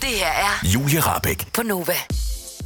[0.00, 1.52] Det her er Julie Rabeck.
[1.52, 1.92] på Nova.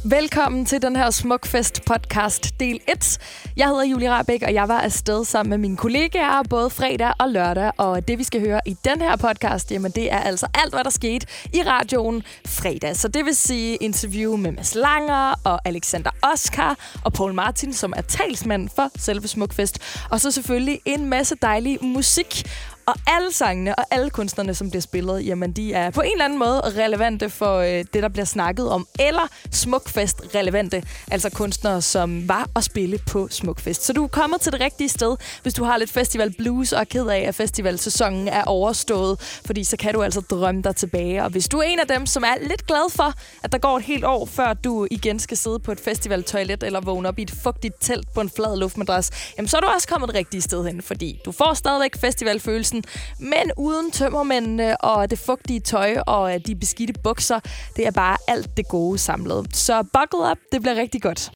[0.05, 3.17] Velkommen til den her Smukfest podcast del 1.
[3.57, 7.29] Jeg hedder Julie Rabeck, og jeg var afsted sammen med mine kollegaer både fredag og
[7.29, 7.71] lørdag.
[7.77, 10.83] Og det, vi skal høre i den her podcast, jamen det er altså alt, hvad
[10.83, 12.95] der skete i radioen fredag.
[12.95, 17.93] Så det vil sige interview med Mads Langer og Alexander Oscar og Paul Martin, som
[17.97, 19.79] er talsmand for selve Smukfest.
[20.09, 22.43] Og så selvfølgelig en masse dejlig musik.
[22.87, 26.25] Og alle sangene og alle kunstnerne, som bliver spillet, jamen de er på en eller
[26.25, 28.87] anden måde relevante for øh, det, der bliver snakket om.
[28.99, 33.85] Eller Smukfest relevante, altså kunstnere, som var at spille på Smukfest.
[33.85, 36.79] Så du er kommet til det rigtige sted, hvis du har lidt festival blues og
[36.79, 39.19] er ked af, at festivalsæsonen er overstået.
[39.45, 41.23] Fordi så kan du altså drømme dig tilbage.
[41.23, 43.77] Og hvis du er en af dem, som er lidt glad for, at der går
[43.77, 47.21] et helt år, før du igen skal sidde på et festivaltoilet eller vågne op i
[47.21, 50.41] et fugtigt telt på en flad luftmadras, jamen så er du også kommet det rigtige
[50.41, 52.74] sted hen, fordi du får stadigvæk festivalfølelsen,
[53.19, 57.39] men uden tømmermændene og det fugtige tøj og øh, de beskidte bukser.
[57.75, 59.47] Det er bare alt det gode samlet.
[59.53, 61.31] Så buckle up, det bliver rigtig godt.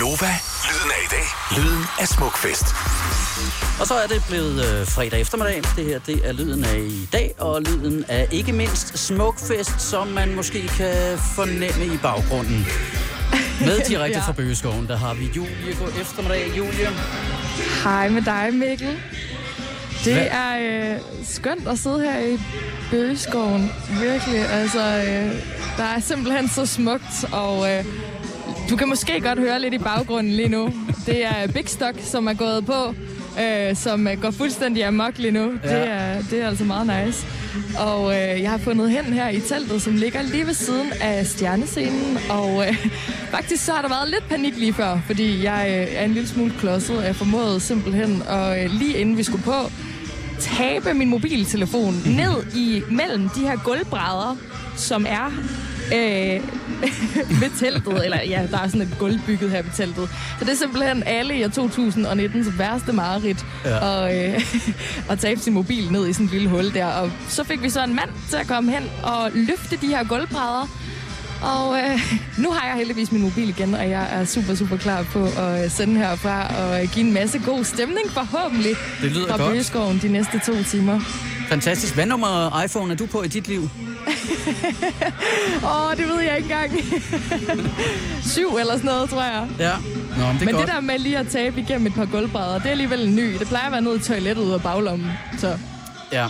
[0.00, 0.32] Nova,
[0.68, 1.62] lyden af i dag.
[1.64, 2.64] Lyden af Smukfest.
[3.80, 5.62] Og så er det blevet øh, fredag eftermiddag.
[5.76, 10.06] Det her det er lyden af i dag, og lyden af ikke mindst Smukfest, som
[10.06, 12.66] man måske kan fornemme i baggrunden.
[13.60, 14.24] Med direkte Ja.
[14.26, 15.74] fra Bøgeskoven, der har vi Julie.
[15.80, 16.88] God eftermiddag, Julie.
[17.84, 18.98] Hej med dig, Mikkel.
[20.04, 20.26] Det Hvad?
[20.30, 22.38] er øh, skønt at sidde her i
[22.90, 23.70] Bøgeskoven.
[24.00, 24.50] Virkelig.
[24.52, 25.32] Altså, øh,
[25.76, 27.84] der er simpelthen så smukt, og øh,
[28.70, 30.72] du kan måske godt høre lidt i baggrunden lige nu.
[31.06, 32.94] Det er Big Stock, som er gået på,
[33.42, 35.52] øh, som går fuldstændig amok lige nu.
[35.64, 35.68] Ja.
[35.78, 37.26] Det, er, det er altså meget nice.
[37.78, 41.26] Og øh, jeg har fundet hen her i teltet, som ligger lige ved siden af
[41.26, 42.18] stjernescenen.
[42.30, 42.86] Og øh,
[43.36, 46.28] faktisk så har der været lidt panik lige før, fordi jeg øh, er en lille
[46.28, 46.98] smule klodset.
[46.98, 49.70] og Jeg formåede simpelthen, og øh, lige inden vi skulle på,
[50.42, 54.36] tabe min mobiltelefon ned i mellem de her gulvbrædder,
[54.76, 55.26] som er
[55.94, 56.40] øh,
[57.40, 58.04] ved teltet.
[58.04, 60.08] Eller ja, der er sådan et gulv bygget her ved teltet.
[60.38, 63.78] Så det er simpelthen alle i år 2019's værste mareridt ja.
[63.78, 64.40] og, øh,
[65.10, 66.86] at tabe sin mobil ned i sådan et lille hul der.
[66.86, 70.04] Og så fik vi så en mand til at komme hen og løfte de her
[70.04, 70.68] gulvbrædder.
[71.42, 72.00] Og øh,
[72.38, 75.64] nu har jeg heldigvis min mobil igen, og jeg er super, super klar på at
[75.64, 79.50] øh, sende herfra og øh, give en masse god stemning forhåbentlig Det lyder fra godt.
[79.50, 81.00] Bøgeskoven de næste to timer.
[81.48, 81.94] Fantastisk.
[81.94, 83.60] Hvad nummer iPhone er du på i dit liv?
[85.64, 86.72] Åh, det ved jeg ikke engang.
[88.34, 89.46] Syv eller sådan noget, tror jeg.
[89.58, 89.72] Ja.
[90.18, 90.66] Nå, men det Men godt.
[90.66, 93.32] det der med lige at tabe igennem et par gulvbrædder, det er alligevel en ny.
[93.38, 95.10] Det plejer at være nede i toilettet af baglommen.
[95.38, 95.56] Så
[96.12, 96.26] Ja.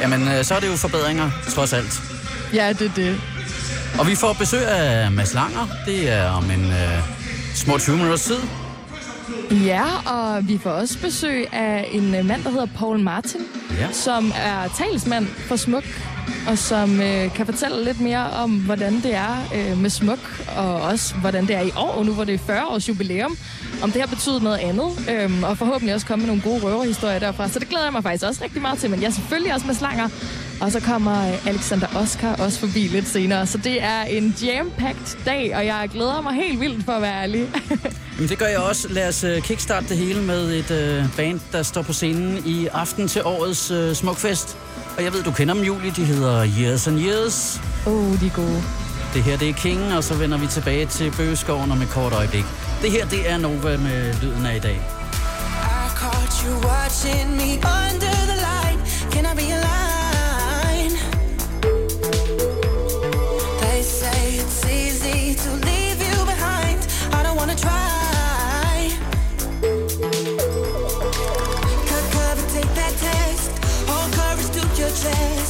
[0.00, 2.00] Jamen, øh, så er det jo forbedringer, trods alt.
[2.54, 3.20] ja, det er det.
[3.98, 5.68] Og vi får besøg af Mads Langer.
[5.86, 6.98] Det er om en øh,
[7.54, 8.36] små 20 minutters tid.
[9.50, 13.40] Ja, og vi får også besøg af en øh, mand, der hedder Paul Martin,
[13.78, 13.86] Ja.
[13.92, 15.84] som er talsmand for Smuk,
[16.48, 20.80] og som øh, kan fortælle lidt mere om, hvordan det er øh, med Smuk, og
[20.82, 23.36] også hvordan det er i år, nu hvor det er 40 års jubilæum,
[23.82, 27.18] om det har betydet noget andet, øhm, og forhåbentlig også komme med nogle gode røverhistorier
[27.18, 27.48] derfra.
[27.48, 29.66] Så det glæder jeg mig faktisk også rigtig meget til, men jeg er selvfølgelig også
[29.66, 30.08] med slanger.
[30.62, 33.46] Og så kommer Alexander Oscar også forbi lidt senere.
[33.46, 37.22] Så det er en jam-packed dag, og jeg glæder mig helt vildt for at være
[37.22, 37.48] ærlig.
[38.16, 38.88] Jamen, det gør jeg også.
[38.88, 42.66] Lad os øh, kickstarte det hele med et øh, band, der står på scenen i
[42.66, 44.56] aften til årets øh, Smukfest.
[44.96, 45.90] Og jeg ved, du kender dem, Julie.
[45.90, 47.60] De hedder Years and Years.
[47.86, 48.62] Åh, oh, de er gode.
[49.14, 52.12] Det her, det er King, og så vender vi tilbage til Bøgeskoven om et kort
[52.12, 52.44] øjeblik.
[52.82, 54.76] Det her, det er Nova med lyden af i dag.
[54.76, 58.11] I caught you watching me under
[75.04, 75.41] I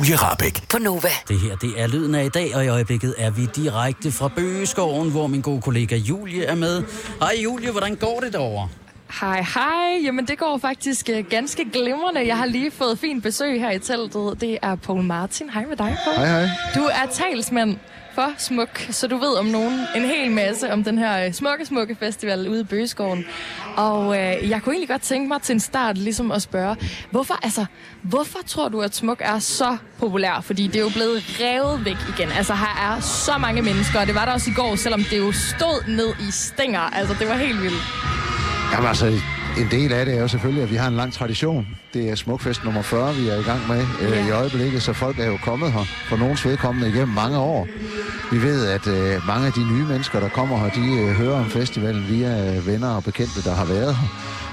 [0.00, 0.68] Julie Rabeck.
[0.68, 1.08] på Nova.
[1.28, 4.28] Det her, det er lyden af i dag, og i øjeblikket er vi direkte fra
[4.28, 6.82] Bøgeskoven, hvor min gode kollega Julie er med.
[7.20, 8.68] Hej Julie, hvordan går det derovre?
[9.20, 10.00] Hej, hej.
[10.04, 12.26] Jamen, det går faktisk øh, ganske glimrende.
[12.26, 14.40] Jeg har lige fået fint besøg her i teltet.
[14.40, 15.50] Det er Paul Martin.
[15.50, 16.16] Hej med dig, Paul.
[16.16, 16.48] Hej, hej.
[16.74, 17.76] Du er talsmand
[18.14, 21.66] for Smuk, så du ved om nogen en hel masse om den her øh, smukke,
[21.66, 23.24] smukke festival ude i Bøgeskoven.
[23.76, 26.76] Og øh, jeg kunne egentlig godt tænke mig til en start ligesom at spørge,
[27.10, 27.64] hvorfor, altså,
[28.02, 30.40] hvorfor tror du, at Smuk er så populær?
[30.40, 32.28] Fordi det er jo blevet revet væk igen.
[32.32, 35.18] Altså, her er så mange mennesker, og det var der også i går, selvom det
[35.18, 36.80] jo stod ned i stænger.
[36.80, 37.82] Altså, det var helt vildt.
[38.72, 39.06] Jamen altså,
[39.58, 41.68] en del af det er jo selvfølgelig, at vi har en lang tradition.
[41.94, 44.26] Det er Smukfest nummer 40, vi er i gang med øh, Ja.
[44.26, 47.68] i øjeblikket, så folk er jo kommet her for nogens vedkommende igennem mange år.
[48.32, 51.38] Vi ved, at øh, mange af de nye mennesker, der kommer her, de øh, hører
[51.40, 53.96] om festivalen via øh, venner og bekendte, der har været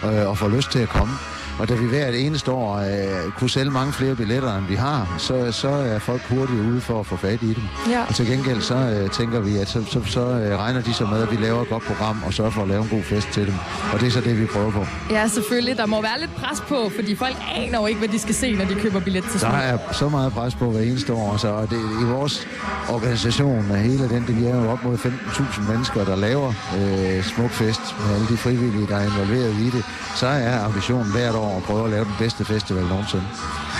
[0.01, 1.13] her, øh, og får lyst til at komme.
[1.59, 5.15] Og da vi hvert eneste år øh, kunne sælge mange flere billetter, end vi har,
[5.17, 7.63] så, så er folk hurtigt ude for at få fat i dem.
[7.89, 8.01] Ja.
[8.09, 11.05] Og til gengæld så øh, tænker vi, at så, så, så øh, regner de så
[11.05, 13.27] med, at vi laver et godt program og sørger for at lave en god fest
[13.31, 13.53] til dem.
[13.93, 14.85] Og det er så det, vi prøver på.
[15.11, 15.77] Ja, selvfølgelig.
[15.77, 18.55] Der må være lidt pres på, fordi folk aner jo ikke, hvad de skal se,
[18.55, 19.53] når de køber billet til Der Smuk.
[19.89, 22.47] er så meget pres på hver eneste år, så og det, i vores
[22.89, 27.23] organisation, og hele den, det vi er jo op mod 15.000 mennesker, der laver øh,
[27.23, 29.83] Smukfest med alle de frivillige, der er involveret i det,
[30.15, 33.23] så er ambitionen hvert år at prøve at lave den bedste festival nogensinde.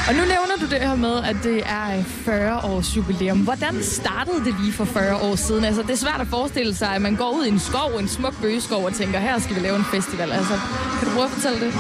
[0.08, 3.38] Og nu nævner du det her med, at det er 40 års jubilæum.
[3.38, 5.64] Hvordan startede det lige for 40 år siden?
[5.64, 8.08] Altså, det er svært at forestille sig, at man går ud i en skov, en
[8.08, 10.32] smuk bøgeskov, og tænker, her skal vi lave en festival.
[10.32, 10.54] Altså,
[11.00, 11.74] kan du prøve at fortælle det?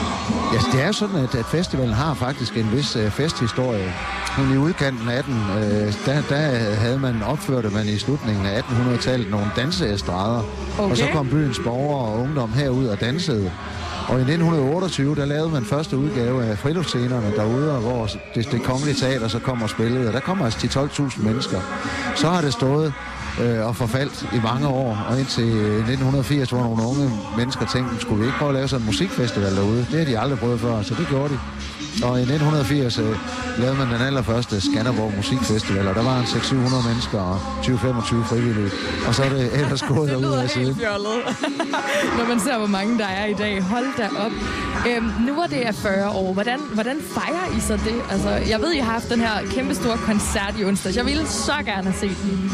[0.53, 3.93] Ja, det er sådan, at, at festivalen har faktisk en vis øh, festhistorie.
[4.37, 6.41] Men i udkanten af den, øh, der, der
[6.75, 10.43] havde man opført, at man i slutningen af 1800-tallet nogle danseestrader.
[10.79, 10.91] Okay.
[10.91, 13.51] Og så kom byens borgere og ungdom herud og dansede.
[14.07, 18.63] Og i 1928, der lavede man første udgave af friluftsscenerne derude, og hvor det, det
[18.63, 20.07] kongelige teater så kommer og spillede.
[20.07, 21.59] Og der kommer altså 10-12.000 mennesker.
[22.15, 22.93] Så har det stået
[23.41, 28.01] øh, og forfaldt i mange år, og indtil øh, 1980, hvor nogle unge mennesker tænkte,
[28.01, 29.87] skulle vi ikke prøve at lave sådan en musikfestival derude?
[29.91, 31.39] Det har de aldrig prøvet før, så det gjorde de.
[32.03, 33.05] Og i 1980 øh,
[33.57, 38.71] lavede man den allerførste Skanderborg Musikfestival, og der var en 600-700 mennesker og 20-25 frivillige.
[39.07, 40.75] Og så er det ellers gået lyder af siden.
[40.75, 41.19] fjollet,
[42.17, 43.61] når man ser, hvor mange der er i dag.
[43.61, 44.31] Hold da op.
[44.89, 48.01] Øhm, nu hvor det er 40 år, hvordan, hvordan fejrer I så det?
[48.11, 50.95] Altså, jeg ved, I har haft den her kæmpe store koncert i onsdag.
[50.95, 52.51] Jeg ville så gerne have set den.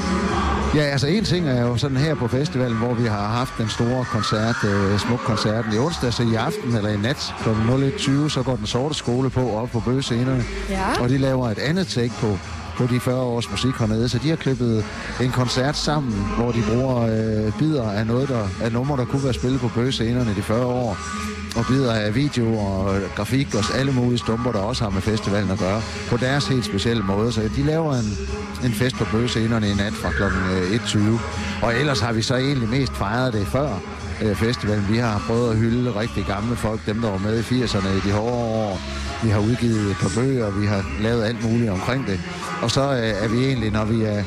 [0.76, 3.70] Ja, altså en ting er jo sådan her på festivalen, hvor vi har haft den
[3.70, 7.50] store koncert, øh, smuk-koncerten i onsdag, så i aften eller i nat kl.
[7.50, 10.44] 01.20, så går den sorte skole på op på bøgescenerne.
[10.70, 11.02] Ja.
[11.02, 12.38] Og de laver et andet take på
[12.78, 14.86] på de 40 års musik hernede, så de har klippet
[15.22, 19.24] en koncert sammen, hvor de bruger øh, bidder af noget, der, af numre, der kunne
[19.24, 20.98] være spillet på bøgescenerne i de 40 år,
[21.56, 25.52] og bidder af video og grafik og alle mulige stumper, der også har med festivalen
[25.52, 27.32] at gøre, på deres helt specielle måde.
[27.32, 28.18] Så de laver en,
[28.66, 30.24] en fest på bøgescenerne i nat fra kl.
[30.76, 31.66] 1.20.
[31.66, 33.80] Og ellers har vi så egentlig mest fejret det før
[34.22, 34.86] øh, festivalen.
[34.90, 38.08] Vi har prøvet at hylde rigtig gamle folk, dem der var med i 80'erne i
[38.08, 38.80] de hårde år.
[39.24, 42.20] Vi har udgivet et par bøger, vi har lavet alt muligt omkring det.
[42.62, 44.24] Og så øh, er vi egentlig, når vi er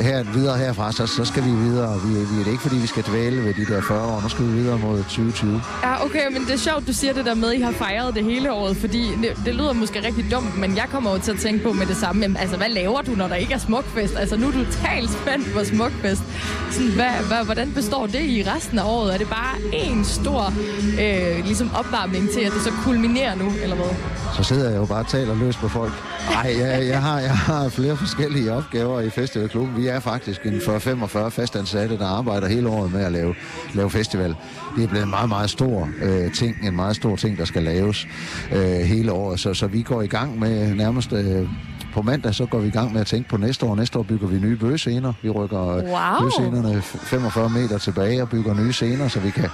[0.00, 2.00] her, videre herfra, så, så skal vi videre.
[2.00, 4.20] Vi, vi er det ikke, fordi vi skal dvæle ved de der 40 år.
[4.22, 5.62] Nu skal vi videre mod 2020.
[5.82, 8.14] Ja, okay, men det er sjovt, du siger det der med, at I har fejret
[8.14, 11.32] det hele året, fordi det, det lyder måske rigtig dumt, men jeg kommer jo til
[11.32, 12.22] at tænke på med det samme.
[12.22, 14.16] Jamen, altså, hvad laver du, når der ikke er smukfest?
[14.16, 16.22] Altså, nu er du totalt spændt på smukfest.
[16.70, 19.14] Sådan, hvad, hvad, hvordan består det i resten af året?
[19.14, 20.52] Er det bare en stor
[21.00, 24.23] øh, ligesom opvarmning til, at det så kulminerer nu, eller hvad?
[24.34, 25.92] Så sidder jeg jo bare og taler løs på folk.
[26.30, 29.76] Nej, jeg, jeg, har, jeg har flere forskellige opgaver i festivalklubben.
[29.76, 33.34] Vi er faktisk en 40-45 fastansatte, der arbejder hele året med at lave,
[33.74, 34.34] lave festival.
[34.76, 37.62] Det er blevet en meget, meget stor øh, ting, en meget stor ting, der skal
[37.62, 38.06] laves
[38.52, 39.40] øh, hele året.
[39.40, 41.12] Så, så vi går i gang med nærmest...
[41.12, 41.48] Øh,
[41.94, 43.74] på mandag, så går vi i gang med at tænke på næste år.
[43.74, 45.12] Næste år bygger vi nye bøgescener.
[45.22, 46.20] Vi rykker øh, Wow.
[46.20, 49.48] bøgescenerne 45 meter tilbage og bygger nye scener, så vi kan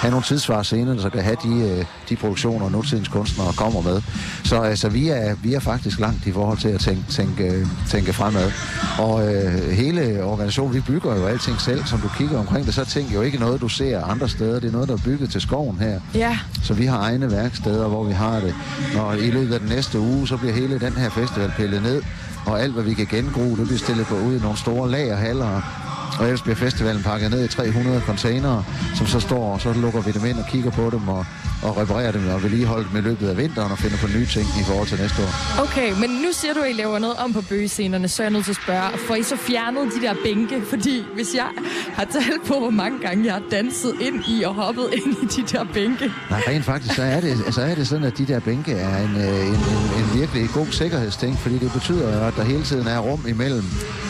[0.00, 4.02] have nogle tidsvarer scener, så kan have de, øh, de produktioner, nutidens kunstnere kommer med.
[4.44, 8.12] Så altså, vi, er, vi er faktisk langt i forhold til at tænke, tænke, tænke
[8.12, 8.50] fremad.
[8.98, 12.84] Og øh, hele organisationen, vi bygger jo alting selv, som du kigger omkring det, så
[12.84, 14.60] tænker jo ikke noget, du ser andre steder.
[14.60, 16.00] Det er noget, der er bygget til skoven her.
[16.14, 16.38] Ja.
[16.62, 18.54] Så vi har egne værksteder, hvor vi har det.
[18.94, 22.02] Når i løbet af den næste uge, så bliver hele den her festival pillet ned,
[22.46, 25.85] og alt, hvad vi kan genbruge, det bliver stillet på ud i nogle store lagerhaller.
[26.18, 30.00] Og ellers bliver festivalen pakket ned i 300 containere, som så står, og så lukker
[30.00, 31.26] vi dem ind og kigger på dem og,
[31.62, 34.46] og reparerer dem og vedligeholder dem i løbet af vinteren og finder på nye ting
[34.60, 35.62] i forhold til næste år.
[35.64, 38.32] Okay, men nu siger du, at I laver noget om på bøgescenerne, så er jeg
[38.32, 40.56] nødt til at spørge, får I så fjernet de der bænke?
[40.70, 41.50] Fordi hvis jeg
[41.92, 45.26] har talt på, hvor mange gange jeg har danset ind i og hoppet ind i
[45.36, 46.12] de der bænke.
[46.30, 48.96] Nej, rent faktisk, så er det, altså er det sådan, at de der bænke er
[49.06, 52.86] en, øh, en, en, en virkelig god sikkerhedsting, fordi det betyder at der hele tiden
[52.86, 53.64] er rum imellem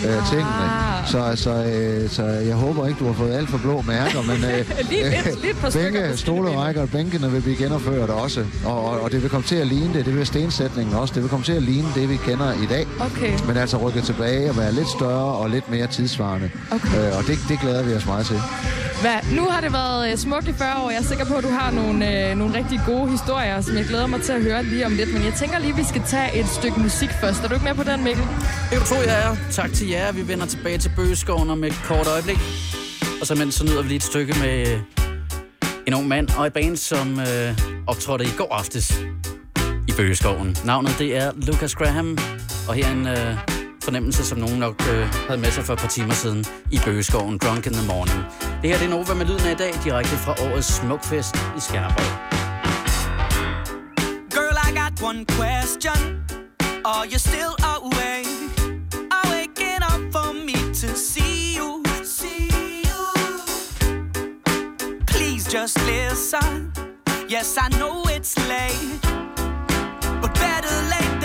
[0.07, 0.67] øh, tingene.
[1.07, 4.45] Så, så, øh, så jeg håber ikke, du har fået alt for blå mærker, men
[4.51, 8.45] øh, Lige lidt- lidt på bænke, stolerækker og bænkene vil blive genopført også.
[8.65, 11.23] Og, og, og det vil komme til at ligne det, det vil stensætningen også, det
[11.23, 12.87] vil komme til at ligne det, vi kender i dag.
[13.01, 13.33] Okay.
[13.47, 16.51] Men altså rykke tilbage og være lidt større og lidt mere tidsvarende.
[16.71, 17.11] Okay.
[17.11, 18.41] Øh, og det, det glæder vi os meget til.
[19.01, 19.37] Hvad?
[19.37, 20.91] Nu har det været øh, smukt i 40 år.
[20.91, 23.85] Jeg er sikker på, at du har nogle, øh, nogle rigtig gode historier, som jeg
[23.85, 25.13] glæder mig til at høre lige om lidt.
[25.13, 27.45] Men jeg tænker lige, at vi skal tage et stykke musik først.
[27.45, 28.25] Er du ikke med på den, Mikkel?
[28.71, 29.37] Det tror jeg er.
[29.51, 30.13] Tak til jer.
[30.13, 32.39] Vi vender tilbage til Bøgeskoven om et kort øjeblik.
[33.21, 34.81] Og så mens så nyder vi lige et stykke med
[35.87, 39.01] en ung mand og et band, som øh, optrådte i går aftes
[39.89, 40.57] i Bøgeskoven.
[40.65, 42.19] Navnet det er Lucas Graham,
[42.69, 43.39] og her er en øh,
[43.85, 47.39] fornemmelse, som nogen nok øh, havde med sig for et par timer siden i Bøgeskoven,
[47.39, 48.25] Drunk in the Morning.
[48.63, 51.61] Det her det er Nova med lyden af i dag, direkte fra årets Smukfest i
[51.61, 52.13] Skanderborg.
[54.31, 55.99] Girl, I got one question.
[56.85, 58.36] Are you still awake?
[60.47, 61.83] Me to see you?
[62.05, 62.49] See
[62.85, 63.03] you.
[65.07, 66.73] Please just listen.
[67.29, 69.01] Yes, I know it's late,
[70.23, 71.16] but better late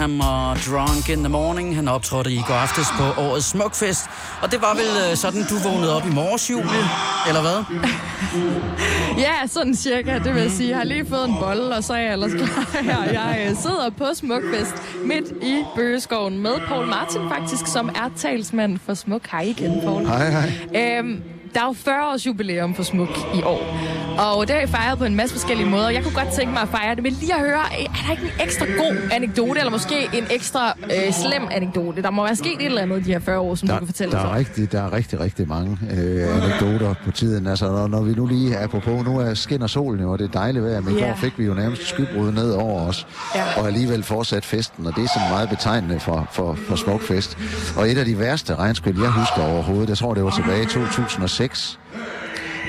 [0.00, 1.76] Graham og Drunk in the Morning.
[1.76, 4.04] Han optrådte i går aftes på årets Smukfest.
[4.42, 6.84] Og det var vel øh, sådan, du vågnede op i morges, Julie?
[7.28, 7.64] Eller hvad?
[9.24, 10.68] Ja, sådan cirka, det vil jeg sige.
[10.68, 13.04] Jeg har lige fået en bolle, og så er jeg ellers klar her.
[13.04, 18.78] Jeg øh, sidder på Smukfest midt i Bøgeskoven med Paul Martin faktisk, som er talsmand
[18.86, 19.26] for Smuk.
[19.30, 20.06] Hej igen, Paul.
[20.06, 20.98] Hej, hej.
[20.98, 21.22] Øhm,
[21.54, 23.76] der er jo 40 års jubilæum for Smuk i år.
[24.18, 25.88] Og det har I fejret på en masse forskellige måder.
[25.88, 28.22] Jeg kunne godt tænke mig at fejre det, men lige at høre, er der ikke
[28.24, 32.02] en ekstra god anekdote, eller måske en ekstra øh, slem anekdote?
[32.02, 34.12] Der må være sket et eller andet de her 40 år, som du kan fortælle
[34.12, 37.46] der, er rigtig, der er rigtig, rigtig mange øh, anekdoter på tiden.
[37.46, 40.30] Altså, når, når vi nu lige, apropos, nu er skinner solen jo, og det er
[40.32, 41.06] dejligt vejr, men i Ja.
[41.06, 43.44] går fik vi jo nærmest skybrud ned over os, Ja.
[43.60, 47.38] og alligevel fortsat festen, og det er sådan meget betegnende for, for, for Smukfest.
[47.76, 50.66] Og et af de værste regnskyld, jeg husker overhovedet, jeg tror, det var tilbage i
[50.66, 51.78] 2006,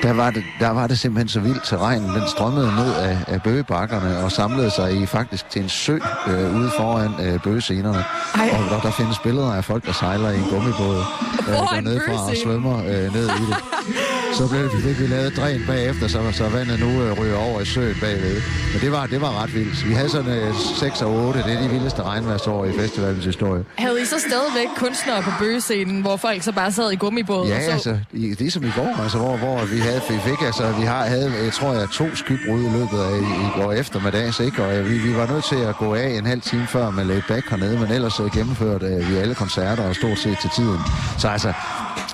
[0.03, 2.10] der var, det, der var det simpelthen så vildt til regnen.
[2.10, 6.55] Den strømmede ned af, af bøgebakkerne og samlede sig i faktisk til en sø øh,
[6.55, 8.03] ude foran øh, bøgescenerne.
[8.36, 8.50] Ej.
[8.53, 11.03] Og der, der findes billeder af folk, der sejler i en gummibåd
[11.48, 13.55] øh, dernede fra og svømmer øh, ned i det.
[14.34, 17.38] Så blev det, fik vi lavet et dræn bagefter, så, så vandet nu øh, ryger
[17.38, 18.42] over i søen bagved.
[18.74, 19.88] Men det var, det var ret vildt.
[19.90, 21.44] Vi havde sådan øh, 6 og 8.
[21.44, 23.64] Det er de vildeste regnværsår i festivalens historie.
[23.76, 27.55] Havde I så stadigvæk kunstnere på bøgescenen, hvor folk så bare sad i gummibåd Ja,
[27.55, 27.72] og så...
[27.72, 30.72] altså, i, det er som i går, altså, hvor, hvor vi havde, vi fik, altså,
[30.79, 34.40] vi har, havde, jeg tror jeg, to skybrud i løbet af i, i går eftermiddags,
[34.40, 34.64] ikke?
[34.64, 37.05] Og øh, vi, vi var nødt til at gå af en halv time før med
[37.05, 40.50] laid back hernede, men ellers øh, gennemførte øh, vi alle koncerter og stort set til
[40.55, 40.79] tiden.
[41.18, 41.53] Så altså,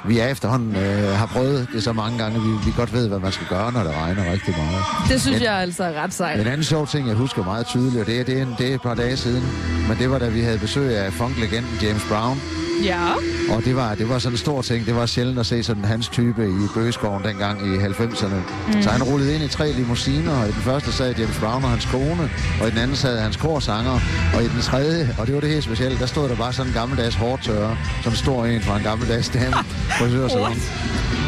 [0.06, 3.08] vi er efterhånden, øh, har prøvet det så mange gange, at vi, vi godt ved,
[3.08, 4.84] hvad man skal gøre, når det regner rigtig meget.
[5.10, 6.39] Det synes Men- jeg altså er ret sejt.
[6.39, 8.69] En anden sjov ting, jeg husker meget tydeligt, og det er, det er, en, det
[8.71, 9.43] er et par dage siden,
[9.88, 12.41] men det var da vi havde besøg af funklegenden James Brown,
[12.84, 13.12] Ja.
[13.56, 14.86] og det var, det var sådan en stor ting.
[14.86, 18.36] Det var sjældent at se sådan hans type i Bøgeskoven dengang i 90'erne.
[18.67, 18.82] Mm.
[18.82, 21.69] Så han rullede ind i tre limousiner, og i den første sad James Brown og
[21.69, 22.30] hans kone,
[22.62, 24.00] og i den anden sad hans korsanger,
[24.36, 26.69] og i den tredje, og det var det helt specielle, der stod der bare sådan
[26.71, 29.54] en gammeldags hårdtørre, som stor en fra en gammeldags dame
[30.00, 30.58] frisørsalon.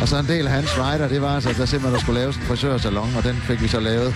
[0.01, 2.19] Og så en del af hans rider, det var altså, at der simpelthen der skulle
[2.19, 4.15] laves en frisørsalon, og den fik vi så lavet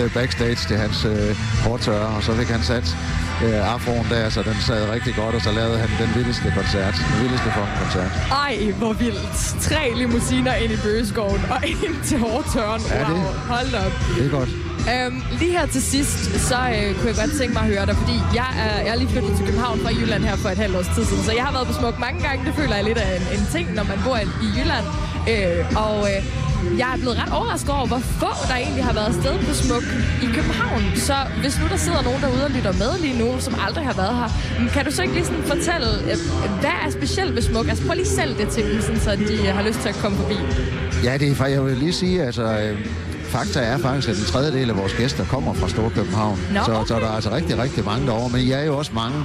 [0.00, 2.96] øh, backstage til hans øh, hårdtørre, og så fik han sat
[3.44, 6.94] øh, afroen der, så den sad rigtig godt, og så lavede han den vildeste koncert,
[6.94, 8.10] den vildeste koncert.
[8.46, 9.28] Ej, hvor vildt.
[9.60, 12.82] Tre limousiner ind i bøgeskoven og ind til hårdtørren.
[12.90, 13.92] Ja, det- wow, hold da op.
[14.18, 14.48] Det er godt.
[14.94, 17.96] Øhm, lige her til sidst, så øh, kunne jeg godt tænke mig at høre dig,
[18.02, 20.76] fordi jeg er, jeg er lige flyttet til København fra Jylland her for et halvt
[20.76, 22.44] års tid siden, så jeg har været på Smuk mange gange.
[22.46, 24.86] Det føler jeg lidt af en, en ting, når man bor i Jylland.
[25.28, 26.20] Øh, og øh,
[26.78, 29.84] jeg er blevet ret overrasket over, hvor få der egentlig har været afsted på Smuk
[30.22, 30.82] i København.
[30.96, 33.96] Så hvis nu der sidder nogen derude og lytter med lige nu, som aldrig har
[34.02, 34.28] været her,
[34.74, 36.16] kan du så ikke lige sådan fortælle, øh,
[36.60, 37.68] hvad er specielt ved Smuk?
[37.68, 39.98] Altså prøv lige selv det til dem, sådan, så de øh, har lyst til at
[40.02, 40.38] komme forbi.
[41.04, 42.42] Ja, det er faktisk, jeg vil lige sige, altså...
[42.42, 42.78] Øh,
[43.32, 46.38] Fakta er faktisk, at en tredjedel af vores gæster kommer fra Storkøbenhavn.
[46.54, 46.86] Nå, så, okay.
[46.86, 49.18] så der er altså rigtig, rigtig mange derovre, men I er jo også mange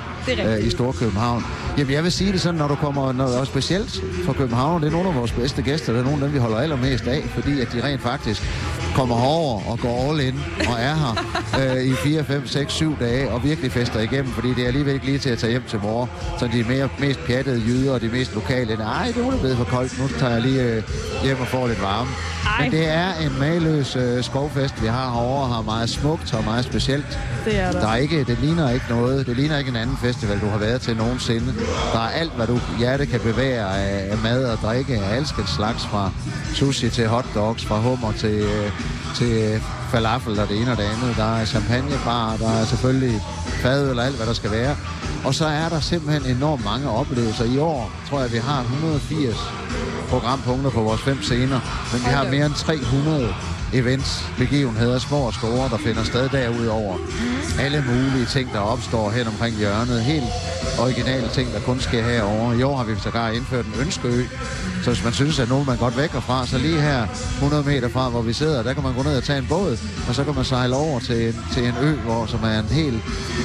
[0.46, 1.44] øh, i Storkøbenhavn.
[1.78, 4.88] Jamen, jeg vil sige det sådan, når du kommer, når, og specielt fra København, det
[4.88, 7.24] er nogle af vores bedste gæster, det er nogle af dem, vi holder allermest af,
[7.36, 8.44] fordi at de rent faktisk
[8.98, 11.14] kommer herover og går all in og er her
[11.76, 14.94] øh, i 4, 5, 6, 7 dage og virkelig fester igennem, fordi det er alligevel
[14.94, 16.10] ikke lige til at tage hjem til mor.
[16.40, 19.64] Så de mere, mest pjattede jyder og de mest lokale, nej, det er blevet for
[19.64, 20.84] koldt, nu tager jeg lige øh,
[21.24, 22.10] hjem og får lidt varme.
[22.48, 22.64] Ej.
[22.64, 26.66] Men det er en maløs øh, skovfest, vi har herovre, har meget smukt og meget
[26.66, 27.20] specielt.
[27.46, 27.80] Det er der.
[27.80, 29.28] Der er ikke, det ligner ikke noget.
[29.28, 31.54] Det ligner ikke en anden festival, du har været til nogensinde.
[31.94, 35.50] Der er alt, hvad du hjerte kan bevæge af, af mad og drikke af alskens
[35.50, 36.12] slags, fra
[36.54, 38.72] sushi til hotdogs, fra hummer til, øh,
[39.16, 41.18] til falafel og det ene og det andet.
[41.18, 43.22] Der er champagnebar, der er selvfølgelig
[43.62, 44.76] fadøl og alt, hvad der skal være.
[45.26, 47.46] Og så er der simpelthen enormt mange oplevelser.
[47.46, 49.36] I år tror jeg, vi har 180
[50.10, 51.60] programpunkter på vores fem scener,
[51.94, 53.34] men vi har mere end 300
[53.74, 56.98] events, begivenheder, små og store, der finder sted derudover.
[57.60, 60.02] Alle mulige ting, der opstår hen omkring hjørnet.
[60.02, 60.26] Helt
[60.80, 62.58] originale ting, der kun sker herovre.
[62.58, 64.24] I år har vi sågar indført en ønskeø.
[64.84, 67.90] Så hvis man synes, at nogen man godt vækker fra, så lige her 100 meter
[67.90, 69.77] fra, hvor vi sidder, der kan man gå ned og tage en båd,
[70.08, 72.66] og så kan man sejle over til en, til en ø, hvor, som er en
[72.66, 73.04] helt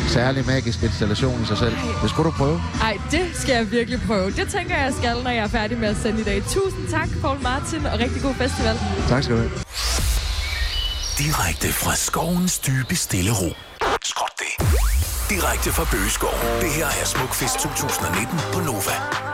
[0.08, 1.74] særlig magisk installation i sig selv.
[2.02, 2.62] Det skulle du prøve.
[2.82, 4.30] Ej, det skal jeg virkelig prøve.
[4.30, 6.42] Det tænker jeg, jeg skal, når jeg er færdig med at sende i dag.
[6.42, 8.78] Tusind tak, Paul Martin, og rigtig god festival.
[9.08, 9.50] Tak skal du have.
[11.18, 13.52] Direkte fra skovens dybe stille ro.
[14.04, 14.66] Skrot det.
[15.30, 16.34] Direkte fra Bøgeskov.
[16.60, 19.31] Det her er Smukfest 2019 på Nova.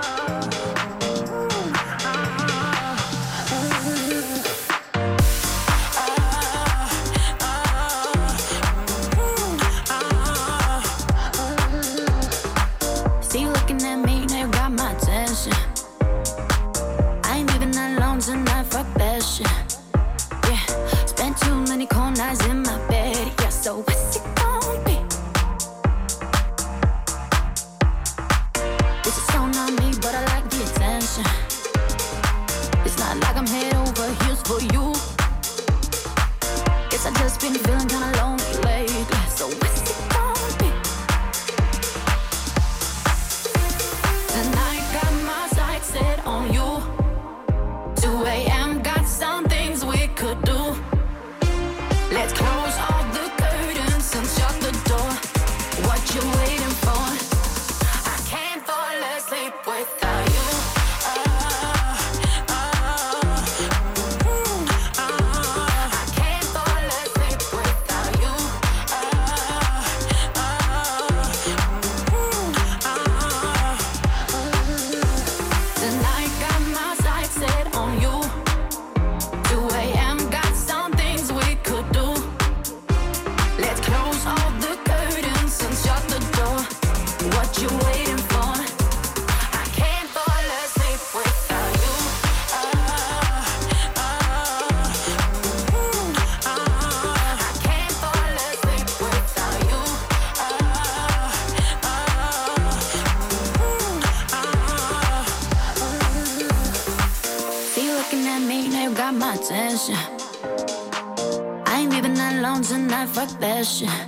[113.86, 114.07] Fuck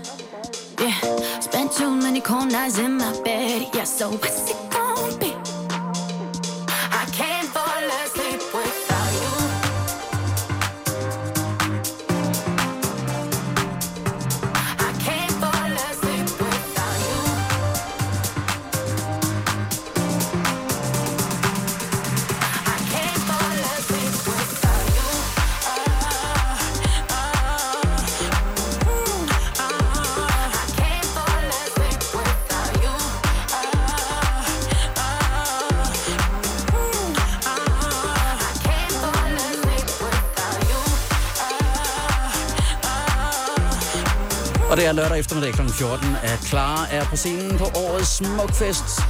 [44.94, 44.96] you.
[44.96, 45.62] Og det er lørdag eftermiddag kl.
[45.68, 49.00] 14, at Clara er på scenen på årets Smukfest.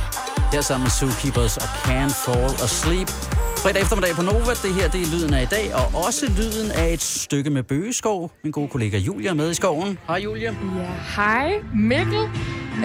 [0.53, 3.09] Her sammen med Zookeepers og Can't Fall Asleep.
[3.63, 4.53] Fredag eftermiddag på Nova.
[4.63, 7.63] Det her det er lyden af i dag, og også lyden af et stykke med
[7.63, 8.33] bøgeskov.
[8.45, 9.99] Min gode kollega Julia er med i skoven.
[10.07, 10.55] Hej Julia.
[10.79, 12.25] Ja, hej Mikkel.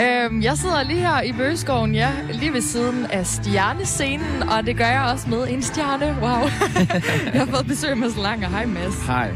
[0.04, 4.78] Øhm, jeg sidder lige her i Bøgeskoven, ja, lige ved siden af stjernescenen, og det
[4.78, 6.18] gør jeg også med en stjerne.
[6.22, 6.50] Wow.
[7.34, 9.06] jeg har fået besøg med så lang, og hej Mads.
[9.06, 9.32] Hej.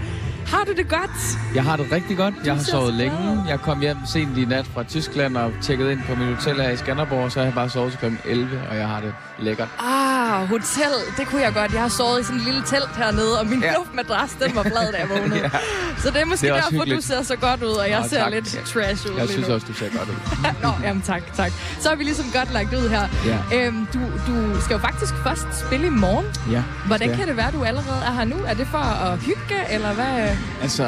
[0.51, 1.11] Har du det godt?
[1.55, 2.33] Jeg har det rigtig godt.
[2.45, 3.17] Jeg har sovet længe.
[3.17, 3.37] glad.
[3.47, 6.69] Jeg kom hjem sent i nat fra Tyskland og tjekkede ind på mit hotel her
[6.69, 8.29] i Skanderborg, så har jeg bare sovet til kl.
[8.29, 9.67] 11, og jeg har det lækkert.
[9.79, 11.73] Ah, hotel, det kunne jeg godt.
[11.73, 13.73] Jeg har sovet i sådan en lille telt hernede, og min ja.
[13.77, 15.39] Luftmadras, den var flad, da jeg vågnede.
[15.43, 15.49] Ja.
[15.97, 17.03] Så det er måske Det er derfor, du hyggeligt.
[17.03, 18.31] ser så godt ud, og jeg Nå, ser tak.
[18.31, 19.53] lidt trash ud Jeg synes nu.
[19.53, 20.15] også, du ser godt ud.
[20.63, 21.51] Nå, jamen tak, tak.
[21.79, 23.07] Så er vi ligesom godt lagt ud her.
[23.25, 23.37] Ja.
[23.67, 26.25] Øhm, du, du skal jo faktisk først spille i morgen.
[26.51, 26.63] Ja.
[26.87, 28.35] Hvordan kan det være, du allerede er her nu?
[28.47, 30.35] Er det for at hygge, eller hvad?
[30.61, 30.85] Altså,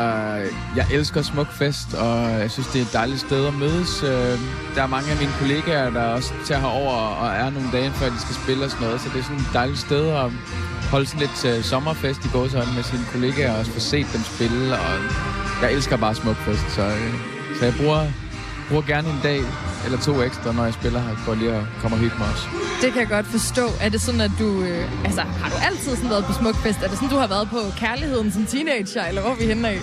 [0.76, 4.04] jeg elsker Smukfest, og jeg synes, det er et dejligt sted at mødes.
[4.04, 4.40] Øh,
[4.76, 8.10] der er mange af mine kollegaer, der også tager herover og er nogle dage, før
[8.10, 9.02] de skal spille og sådan noget.
[9.02, 10.32] Så det er sådan et dejligt sted at
[10.92, 14.22] holde sådan lidt øh, sommerfest i gåsøjne med sine kollegaer og også få set dem
[14.22, 14.74] spille.
[14.74, 14.94] Og
[15.62, 17.14] jeg elsker bare Smukfest, så, øh,
[17.60, 18.02] så jeg bruger,
[18.72, 19.42] bruger gerne en dag
[19.86, 22.48] eller to ekstra, når jeg spiller her, for lige at komme og hygge mig også.
[22.82, 23.66] Det kan jeg godt forstå.
[23.82, 24.62] Er det sådan, at du...
[24.62, 26.80] Øh, altså, har du altid sådan været på Smukfest?
[26.84, 29.70] Er det sådan, du har været på kærligheden som teenager, eller hvor er vi henne
[29.70, 29.82] af?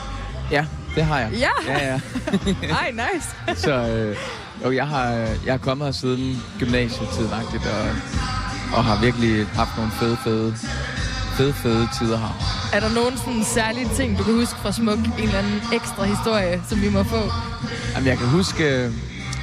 [0.50, 1.30] Ja, det har jeg.
[1.32, 1.72] Ja.
[1.72, 2.00] Ja, ja.
[2.80, 3.28] Ej, nice.
[3.64, 4.16] Så øh,
[4.64, 5.08] jo, jeg har,
[5.46, 7.96] jeg har kommet her siden gymnasietiden og,
[8.76, 10.54] og har virkelig haft nogle fede, fede,
[11.38, 12.32] fede, fede tider her.
[12.72, 14.98] Er der nogen sådan særlige ting, du kan huske fra Smuk?
[14.98, 17.22] En eller anden ekstra historie, som vi må få?
[17.94, 18.64] Jamen, jeg kan huske...
[18.84, 18.92] øh,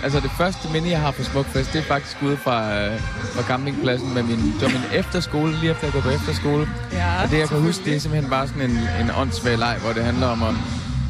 [0.03, 2.99] Altså, det første minde, jeg har på Smukfest, det er faktisk ude fra, øh,
[3.35, 6.67] fra campingpladsen med min, det var min efterskole, lige efter jeg går på efterskole.
[6.91, 9.77] Ja, Og det, jeg kan huske, det er simpelthen bare sådan en, en åndssvag leg,
[9.83, 10.53] hvor det handler om at,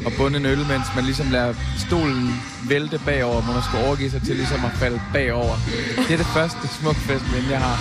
[0.06, 1.54] at bunde en øl, mens man ligesom lader
[1.86, 5.54] stolen vælte bagover, hvor man skal overgive sig til ligesom at falde bagover.
[5.96, 7.76] Det er det første smukfest, minde, jeg har.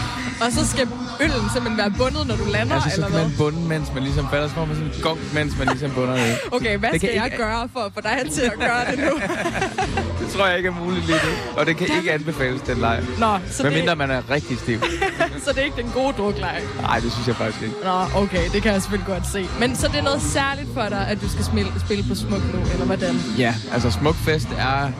[0.45, 0.87] Og så skal
[1.21, 3.21] øllen simpelthen være bundet, når du lander, Altså, så eller hvad?
[3.21, 4.47] man bunde, mens man ligesom falder.
[4.49, 6.37] Så man sådan gong, mens man ligesom bunder det.
[6.51, 8.99] Okay, hvad Det skal jeg ikke- gøre for at få dig til at gøre det
[8.99, 9.13] nu?
[10.19, 11.31] Det tror jeg ikke er muligt lige nu.
[11.59, 13.03] Og det kan ikke anbefales, den leg.
[13.19, 14.79] Nå, så det, Medmindre man er rigtig stiv.
[15.45, 16.61] så det er ikke den gode drukleje.
[16.81, 17.75] Nej, det synes jeg faktisk ikke.
[17.83, 19.47] Nå, okay, det kan jeg selvfølgelig godt se.
[19.59, 22.53] Men så det er noget særligt for dig, at du skal spille, spille på Smuk
[22.53, 23.15] nu, eller hvordan?
[23.37, 24.91] Ja, altså Smukfest er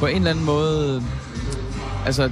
[0.00, 1.02] på en eller anden måde...
[2.06, 2.22] Altså,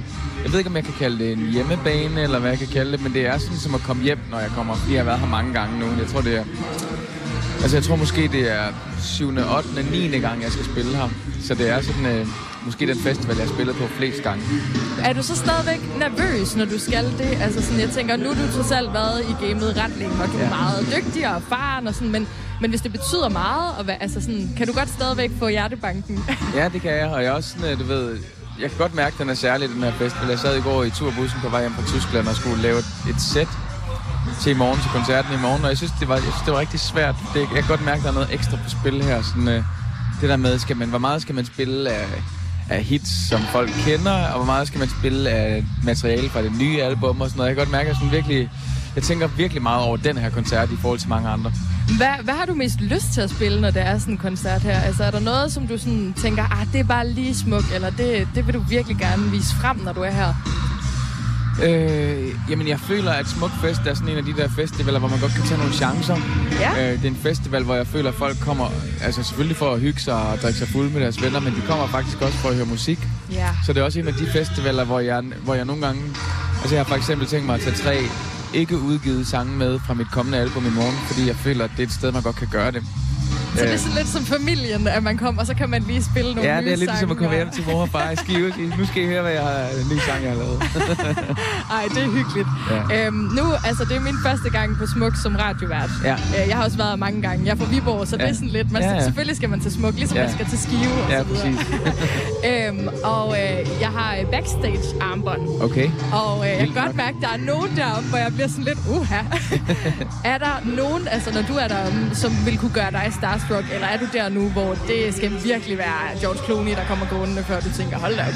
[0.43, 2.91] jeg ved ikke, om jeg kan kalde det en hjemmebane, eller hvad jeg kan kalde
[2.91, 4.75] det, men det er sådan som at komme hjem, når jeg kommer.
[4.89, 5.85] Jeg har været her mange gange nu.
[5.99, 6.43] Jeg tror, det er...
[7.61, 8.65] Altså, jeg tror måske, det er
[9.01, 10.19] 7., 8., 9.
[10.19, 11.09] gang, jeg skal spille her.
[11.43, 12.05] Så det er sådan...
[12.05, 12.27] Øh,
[12.65, 14.43] måske den festival, jeg har spillet på flest gange.
[15.03, 17.37] Er du så stadigvæk nervøs, når du skal det?
[17.41, 20.27] Altså sådan, jeg tænker, nu har du trods alt været i gamet ret længe, og
[20.27, 20.49] du er Ja.
[20.49, 22.27] meget dygtig og erfaren og sådan, men,
[22.61, 26.25] men hvis det betyder meget, og hvad, altså sådan, kan du godt stadigvæk få hjertebanken?
[26.55, 28.17] Ja, det kan jeg, og jeg er også sådan, øh, du ved,
[28.61, 30.29] jeg kan godt mærke, at den er særlig, den her festival.
[30.29, 32.85] Jeg sad i går i turbussen på vej hjem fra Tyskland og skulle lave et,
[33.09, 33.47] et sæt
[34.41, 36.53] til i morgen, til koncerten i morgen, og jeg synes, det var, jeg synes, det
[36.53, 37.15] var rigtig svært.
[37.33, 39.21] Det, jeg kan godt mærke, at der er noget ekstra på spil her.
[39.21, 39.63] Sådan, øh,
[40.21, 42.07] det der med, skal man, hvor meget skal man spille af,
[42.69, 46.51] af hits, som folk kender, og hvor meget skal man spille af materiale fra det
[46.59, 47.49] nye album og sådan noget.
[47.49, 48.49] Jeg kan godt mærke, at jeg sådan virkelig,
[48.95, 51.51] jeg tænker virkelig meget over den her koncert i forhold til mange andre.
[51.97, 54.61] Hvad, hvad har du mest lyst til at spille, når det er sådan en koncert
[54.61, 54.79] her?
[54.79, 57.89] Altså er der noget, som du sådan tænker, ah, det er bare lige smuk, eller
[57.89, 60.33] det, det vil du virkelig gerne vise frem, når du er her?
[61.63, 65.19] Øh, jamen, jeg føler, at Smukfest er sådan en af de der festivaler, hvor man
[65.19, 66.17] godt kan tage nogle chancer.
[66.59, 66.71] Ja.
[66.71, 68.69] Øh, det er en festival, hvor jeg føler, at folk kommer,
[69.01, 71.61] altså selvfølgelig for at hygge sig og drikke sig fuld med deres venner, men de
[71.67, 72.99] kommer faktisk også for at høre musik.
[73.31, 73.49] Ja.
[73.65, 76.01] Så det er også en af de festivaler, hvor jeg, hvor jeg nogle gange...
[76.61, 77.97] Altså, jeg har for eksempel tænkt mig at tage tre
[78.53, 81.83] ikke udgivet sange med fra mit kommende album i morgen, fordi jeg føler, at det
[81.83, 82.83] er et sted, man godt kan gøre det.
[83.57, 86.03] Så det er sådan lidt som familien, at man kommer, og så kan man lige
[86.03, 87.81] spille nogle Ja, nye det er lidt ligesom at sange, komme hjem og- til mor
[87.81, 88.53] og far i Skive.
[88.79, 90.57] Nu skal I høre, hvad jeg har, en ny sang, jeg har lavet.
[91.77, 92.47] Ej, det er hyggeligt.
[92.91, 93.07] Ja.
[93.07, 95.89] Øhm, nu, altså, det er min første gang på Smuk som radiovært.
[96.03, 96.13] Ja.
[96.13, 97.45] Øh, jeg har også været mange gange.
[97.45, 98.23] Jeg er fra Viborg, så ja.
[98.23, 98.71] det er sådan lidt...
[98.71, 99.03] Man, Ja, ja.
[99.03, 100.23] Selvfølgelig skal man til Smuk, ligesom Ja.
[100.23, 101.53] man skal til Skive og Ja, så videre.
[101.55, 101.67] præcis.
[102.51, 105.41] øhm, og øh, jeg har øh, backstage-armbånd.
[105.61, 105.89] Okay.
[106.13, 108.63] Og øh, jeg kan godt mærke, at der er nogen deroppe, hvor jeg bliver sådan
[108.63, 109.19] lidt, uha.
[110.33, 113.11] er der nogen, altså når du er der, mm, som vil kunne gøre dig
[113.45, 117.05] starstruck, eller er du der nu, hvor det skal virkelig være George Clooney, der kommer
[117.05, 118.33] gående, før du tænker, hold da op.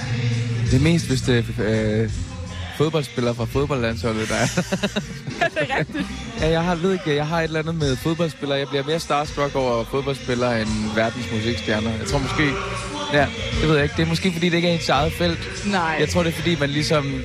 [0.71, 2.09] Det er mest, hvis det er øh,
[2.77, 4.47] fodboldspillere fra fodboldlandsholdet, der er.
[5.55, 6.07] det er rigtigt.
[6.39, 8.59] Ja, jeg har, ved ikke, jeg har et eller andet med fodboldspillere.
[8.59, 11.91] Jeg bliver mere starstruck over fodboldspillere end verdens musikstjerner.
[11.99, 12.43] Jeg tror måske...
[13.13, 13.27] Ja,
[13.61, 13.95] det ved jeg ikke.
[13.97, 15.71] Det er måske, fordi det ikke er ens eget felt.
[15.71, 15.95] Nej.
[15.99, 17.21] Jeg tror, det er, fordi man ligesom...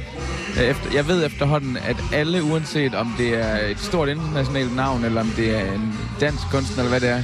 [0.61, 5.21] Efter, jeg ved efterhånden, at alle, uanset om det er et stort internationalt navn, eller
[5.21, 7.23] om det er en dansk kunstner, eller hvad det er,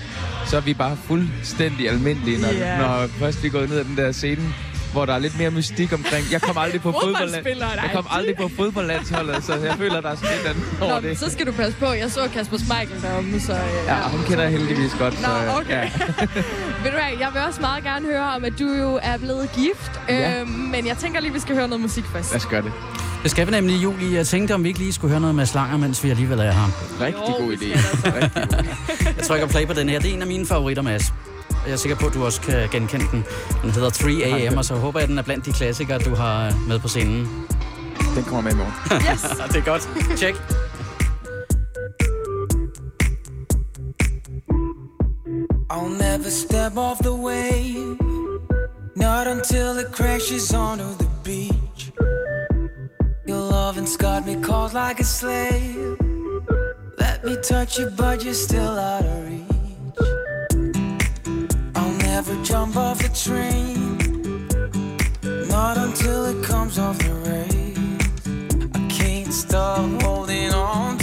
[0.50, 2.78] så er vi bare fuldstændig almindelige, når, Ja.
[2.78, 4.42] når først vi er gået ned ad den der scene,
[4.92, 6.26] hvor der er lidt mere mystik omkring.
[6.32, 7.14] Jeg kom aldrig på fodbold.
[7.16, 7.84] Fodboldspillere, nej.
[7.84, 11.08] Jeg kom aldrig på fodboldlandsholdet, så jeg føler, der er sådan eller andet over Nå,
[11.08, 11.18] det.
[11.18, 11.92] så skal du passe på.
[11.92, 13.52] Jeg så Kasper Schmeichel deromme, så...
[13.52, 15.14] Øh, Ja, hun kender jeg heldigvis godt.
[15.22, 15.70] Nå, så, øh, okay.
[15.70, 15.90] Ja.
[16.82, 19.48] Ved du hvad, jeg vil også meget gerne høre om, at du jo er blevet
[19.52, 20.00] gift.
[20.08, 20.40] Ja.
[20.40, 22.30] Øhm, men jeg tænker lige, vi skal høre noget musik først.
[22.32, 22.72] Lad os gøre det.
[23.22, 24.14] Det skal vi nemlig, Julie.
[24.14, 26.52] Jeg tænkte, om vi ikke lige skulle høre noget med slanger, mens vi alligevel er
[26.52, 26.68] her.
[27.00, 27.64] Rigtig god idé.
[27.64, 29.14] Rigtig god idé.
[29.16, 30.00] Jeg trykker play på den her.
[30.00, 31.12] Det er en af mine favoritter, Mads.
[31.66, 33.24] Jeg er sikker på, at du også kan genkende den.
[33.62, 36.14] Den hedder 3 AM, og så håber jeg, at den er blandt de klassikere, du
[36.14, 37.28] har med på scenen.
[38.14, 38.72] Den kommer med i morgen.
[39.12, 39.20] Yes!
[39.52, 39.88] det er godt.
[40.16, 40.34] Tjek.
[45.70, 47.96] I'll never step off the wave,
[48.96, 51.69] not until it crashes onto the beach.
[53.30, 55.96] Your loving's got me caught like a slave.
[56.98, 59.46] Let me touch you, but you're still out of reach.
[61.76, 63.98] I'll never jump off the train,
[65.48, 68.68] not until it comes off the rails.
[68.74, 70.99] I can't stop holding on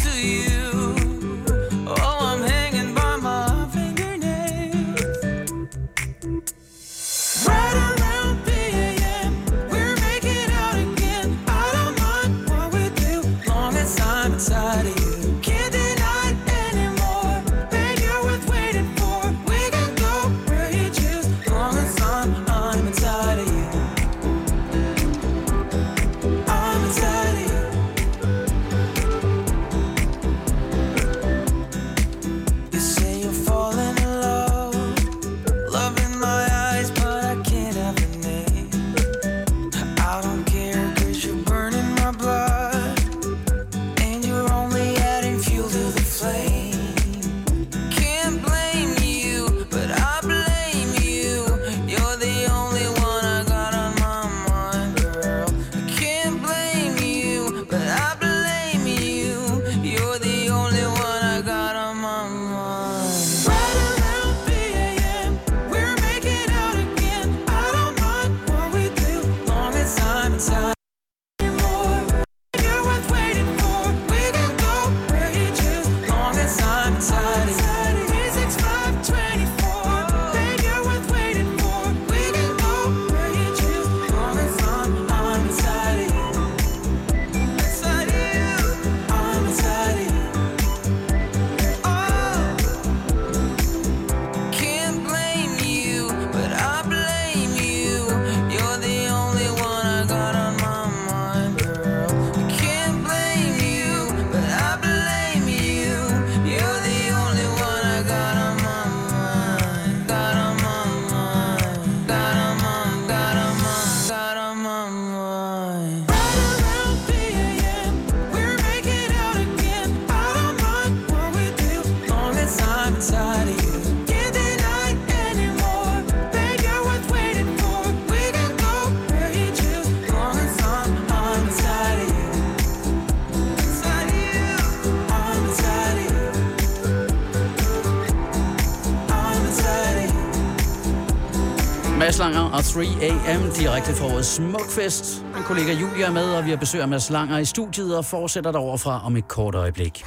[142.58, 145.26] og 3 AM direkte fra vores Smukfest.
[145.36, 148.06] Min kollega Julia er med, og vi har besøg af Mads Langer i studiet og
[148.06, 150.06] fortsætter deroverfra om et kort øjeblik.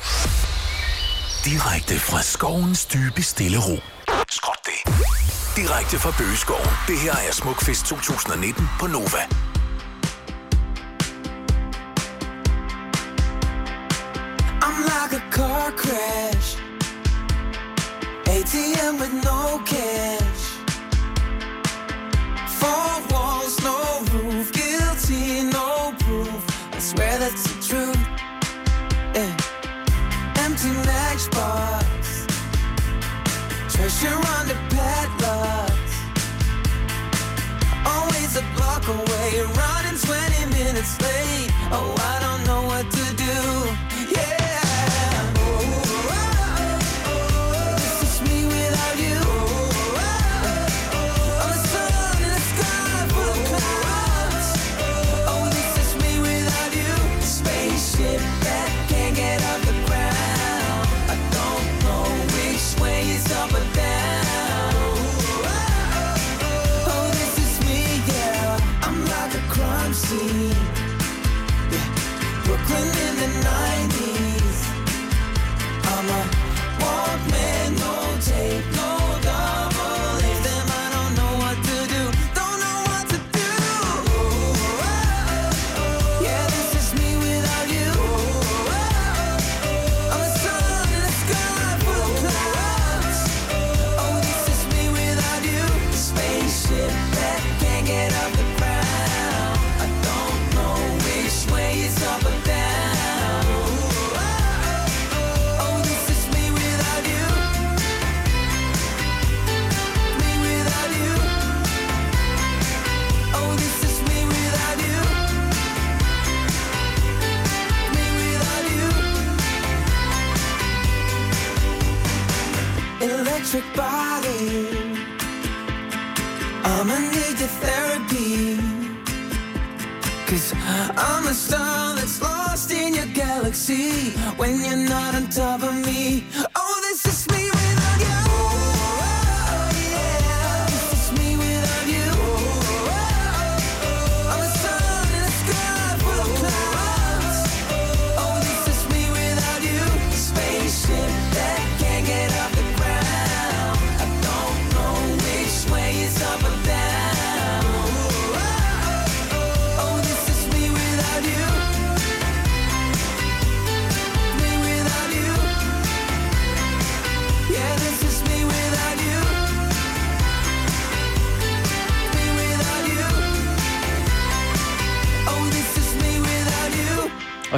[1.45, 3.77] Direkte fra skovens dybe stille ro.
[4.31, 4.95] Skråt det.
[5.57, 6.71] Direkte fra Bøgeskoven.
[6.89, 9.40] Det her er Smukfest 2019 på Nova.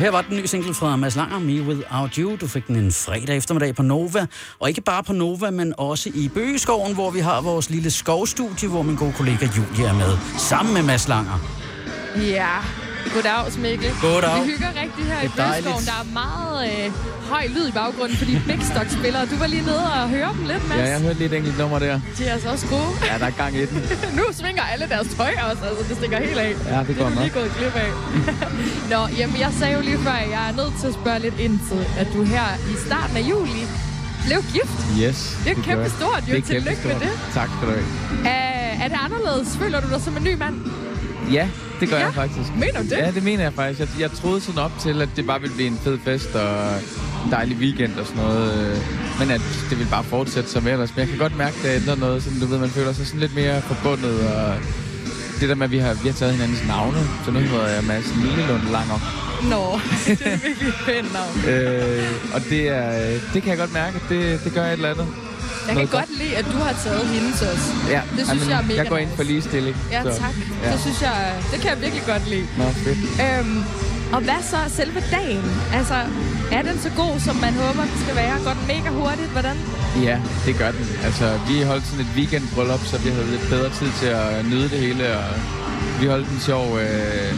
[0.02, 2.36] Her var den nye single fra Mads Langer, Me Without You.
[2.40, 4.26] Du fik den en fredag eftermiddag på Nova.
[4.58, 8.68] Og ikke bare på Nova, men også i Bøgeskoven, hvor vi har vores lille skovstudie,
[8.68, 10.18] hvor min gode kollega Julie er med.
[10.38, 11.38] Sammen med Mads Langer.
[12.16, 12.56] Ja,
[13.14, 13.90] goddag Mikkel.
[14.06, 14.34] Goddag.
[14.44, 15.46] Vi hygger rigtig her Det i er.
[15.50, 15.84] Bøgeskoven.
[15.90, 16.86] Der er meget øh,
[17.32, 19.20] høj lyd i baggrunden, fordi Big Stock spiller.
[19.32, 20.78] Du var lige nede og høre dem lidt, Mads.
[20.80, 22.00] Ja, jeg hørte lige et enkelt nummer der.
[22.18, 22.90] De er altså også gode.
[23.10, 23.78] Ja, der er gang i den.
[24.18, 26.52] nu svinger alle deres tøj også, altså det stikker helt af.
[26.72, 27.24] Ja, det Det går er du nok.
[27.24, 27.90] lige gået glip af.
[28.92, 31.38] Nå, jamen jeg sagde jo lige før, at jeg er nødt til at spørge lidt
[31.46, 33.62] ind til, at du her i starten af juli
[34.26, 34.78] blev gift.
[35.02, 35.18] Yes.
[35.44, 35.90] Det er kæmpe gør jeg.
[35.98, 36.32] stort, jo.
[36.34, 37.34] Det er Tillykke kæmpe med stort.
[37.34, 37.86] Tak skal du have.
[38.34, 39.56] Er, er det anderledes?
[39.56, 40.56] Føler du dig som en ny mand?
[41.32, 41.48] Ja,
[41.80, 42.04] det gør Ja?
[42.04, 42.54] jeg faktisk.
[42.54, 42.92] Mener du det?
[42.92, 43.80] Ja, det mener jeg faktisk.
[43.80, 46.74] Jeg, jeg troede sådan op til, at det bare ville blive en fed fest og
[47.26, 48.70] en dejlig weekend og sådan noget.
[48.72, 48.76] øh,
[49.20, 50.90] Men at det ville bare fortsætte som ellers.
[50.90, 52.22] Men jeg kan godt mærke, at det ændrer noget.
[52.22, 54.20] Sådan, du ved, man føler sig sådan lidt mere forbundet.
[54.28, 54.54] Og
[55.40, 56.98] det der med, at vi har, vi har taget hinandens navne.
[57.24, 58.98] Så nu hedder jeg Mads Lillelund Langer.
[59.50, 59.80] Nå,
[60.18, 61.54] det er virkelig et pænt navn.
[61.54, 64.72] Øh, og det, er, øh, det kan jeg godt mærke, at det, det gør et
[64.72, 65.06] eller andet.
[65.68, 67.68] Jeg kan godt lide, at du har taget hendes også.
[67.94, 69.76] Ja, Det synes jeg er mega Jeg går ind for ligestilling.
[69.90, 70.34] Ja, så, tak.
[70.64, 70.72] Ja.
[70.72, 72.46] Det synes jeg, det kan jeg virkelig godt lide.
[72.58, 72.98] Nå, fedt.
[73.26, 73.64] Øhm,
[74.12, 75.44] og hvad så selve dagen?
[75.74, 75.94] Altså,
[76.52, 78.34] er den så god, som man håber, den skal være?
[78.44, 79.28] Går den mega hurtigt?
[79.36, 79.56] Hvordan?
[80.02, 80.86] Ja, det gør den.
[81.04, 84.68] Altså, vi holdt sådan et weekendbryllup, så vi havde lidt bedre tid til at nyde
[84.68, 85.16] det hele.
[85.18, 85.24] Og
[86.00, 87.32] vi holdt en sjov øh,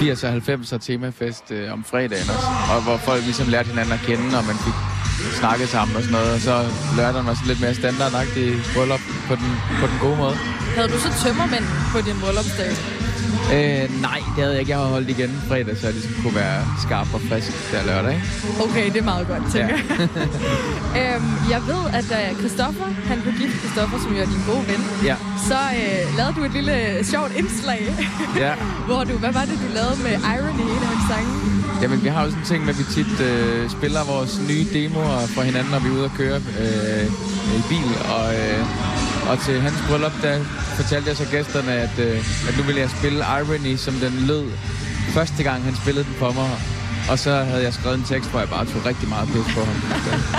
[0.00, 2.48] 80'er og 90'er temafest øh, om fredagen også.
[2.74, 4.74] Og hvor folk ligesom lærte hinanden at kende, og man fik
[5.32, 6.32] snakket sammen og sådan noget.
[6.34, 6.54] Og så
[6.96, 9.50] lørdagen var sådan lidt mere standardagtig bryllup på den,
[9.80, 10.36] på den gode måde.
[10.76, 12.70] Havde du så tømmermænd på din bryllupsdag?
[13.54, 14.70] Øh, nej, det havde jeg ikke.
[14.72, 18.22] Jeg har holdt igen fredag, så jeg ligesom kunne være skarp og frisk der lørdag.
[18.66, 20.06] Okay, det er meget godt, tænker Ja.
[20.96, 21.14] jeg.
[21.14, 24.64] øhm, jeg ved, at uh, Christoffer, han blev gift Christoffer, som jo er din gode
[24.70, 24.80] ven.
[25.10, 25.16] Ja.
[25.48, 26.76] Så uh, lavede du et lille
[27.12, 27.82] sjovt indslag,
[28.44, 28.52] Ja.
[28.88, 31.30] hvor du, hvad var det, du lavede med Irony i en af hans sange?
[31.82, 34.66] Jamen, vi har jo sådan en ting med, at vi tit øh, spiller vores nye
[34.76, 37.06] demoer for hinanden, når vi er ude at køre øh,
[37.58, 37.90] i bil.
[38.16, 38.60] Og, øh,
[39.30, 40.44] og til hans bryllup, der
[40.76, 42.18] fortalte jeg så gæsterne, at, øh,
[42.48, 44.44] at nu ville jeg spille Irony, som den lød
[45.08, 46.50] første gang, han spillede den for mig.
[47.10, 49.60] Og så havde jeg skrevet en tekst, hvor jeg bare tog rigtig meget pis på
[49.64, 49.74] ham.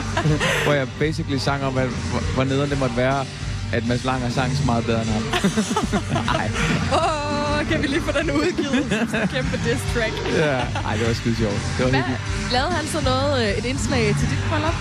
[0.65, 3.25] hvor jeg basically sang om, at, hvor, hvor nederen det måtte være,
[3.73, 5.23] at Mads Langer sang så meget bedre end ham.
[6.99, 9.07] Åh, kan vi lige få den udgivet?
[9.33, 10.13] Kæmpe diss track.
[10.38, 10.57] ja.
[10.88, 11.53] Ej, det var skide sjovt.
[11.77, 12.21] Det var Hvad, hyggeligt.
[12.51, 14.77] lavede han så noget, øh, et indslag til dit bryllup?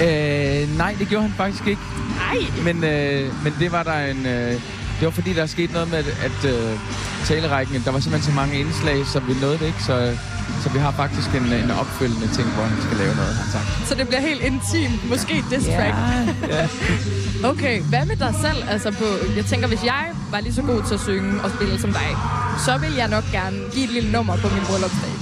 [0.00, 1.80] Øh, nej, det gjorde han faktisk ikke.
[2.18, 2.38] Nej.
[2.64, 4.26] Men, øh, men det var der en...
[4.26, 4.52] Øh,
[4.98, 6.78] det var fordi, der skete noget med, at, at øh,
[7.24, 9.82] talerækken, der var simpelthen så mange indslag, så vi nåede det ikke.
[9.82, 10.16] Så,
[10.62, 13.88] så vi har faktisk en, en opfølgende ting, hvor han skal lave noget, sagt.
[13.88, 15.08] Så det bliver helt intimt.
[15.10, 15.94] Måske diss track.
[16.54, 16.68] ja.
[17.44, 18.60] Okay, hvad med dig selv?
[18.70, 19.04] Altså på,
[19.36, 22.10] jeg tænker, hvis jeg var lige så god til at synge og spille som dig,
[22.66, 25.12] så vil jeg nok gerne give et lille nummer på min bryllupsdag.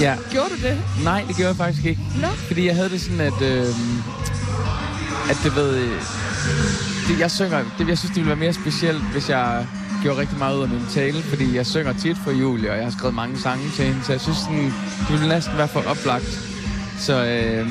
[0.00, 0.14] ja.
[0.30, 0.76] Gjorde du det?
[1.04, 2.00] Nej, det gjorde jeg faktisk ikke.
[2.22, 2.28] Nå.
[2.28, 3.42] Fordi jeg havde det sådan, at...
[3.42, 3.66] Øh,
[5.30, 5.88] at det ved...
[7.08, 7.64] Det, jeg synger...
[7.78, 9.66] Det, jeg synes, det ville være mere specielt, hvis jeg
[10.02, 12.84] gjorde rigtig meget ud af min tale, fordi jeg synger tit for Julie, og jeg
[12.84, 14.64] har skrevet mange sange til hende, så jeg synes, sådan,
[15.00, 16.40] det ville næsten være for oplagt.
[16.98, 17.68] Så, øh,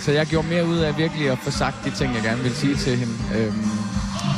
[0.00, 2.56] så jeg gjorde mere ud af virkelig at få sagt de ting, jeg gerne ville
[2.56, 3.14] sige til hende.
[3.36, 3.52] Øh,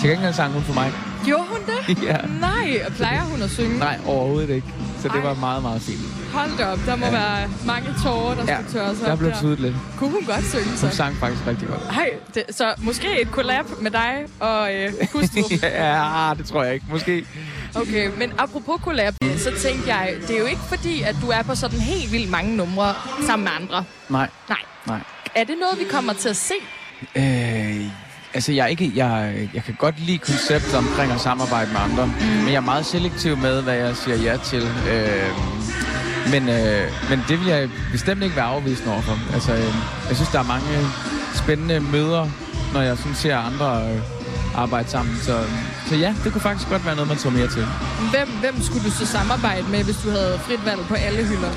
[0.01, 0.93] til gengæld sang hun for mig.
[1.25, 2.03] Gjorde hun det?
[2.09, 2.17] ja.
[2.41, 3.79] Nej, og plejer hun at synge?
[3.79, 4.67] Nej, overhovedet ikke.
[5.03, 5.21] Så det Ej.
[5.23, 6.01] var meget, meget fint.
[6.33, 7.13] Hold da op, der må Ja.
[7.13, 9.41] være mange tårer, der Ja, skal tørres der op blev der.
[9.41, 9.75] tudet lidt.
[9.99, 10.97] Kunne hun godt synge Hun så?
[10.97, 11.81] sang faktisk rigtig godt.
[11.95, 15.53] Hej, det, så måske et collab med dig og øh, Kustrup.
[15.63, 16.87] ja, det tror jeg ikke.
[16.91, 17.27] Måske.
[17.75, 21.43] Okay, men apropos collab, så tænkte jeg, det er jo ikke fordi, at du er
[21.43, 22.95] på sådan helt vildt mange numre
[23.27, 23.85] sammen med andre.
[24.09, 24.59] Nej, Nej.
[24.87, 25.01] nej.
[25.35, 26.55] Er det noget, vi kommer til at se?
[27.17, 27.87] Øh,
[28.35, 32.07] altså, jeg, er ikke, jeg, jeg kan godt lide konceptet omkring at samarbejde med andre,
[32.07, 32.27] mm.
[32.27, 34.63] men jeg er meget selektiv med, hvad jeg siger ja til.
[34.63, 35.31] Øh,
[36.31, 39.19] men, øh, men det vil jeg bestemt ikke være afvisende overfor.
[39.35, 39.75] Altså, øh,
[40.09, 40.69] jeg synes, der er mange
[41.35, 42.29] spændende møder,
[42.75, 44.01] når jeg sådan ser andre øh,
[44.55, 45.17] arbejde sammen.
[45.17, 45.45] Så,
[45.93, 47.67] så ja, det kunne faktisk godt være noget, man tog mere til.
[48.15, 51.51] Hvem, hvem skulle du så samarbejde med, hvis du havde frit valg på alle hylder?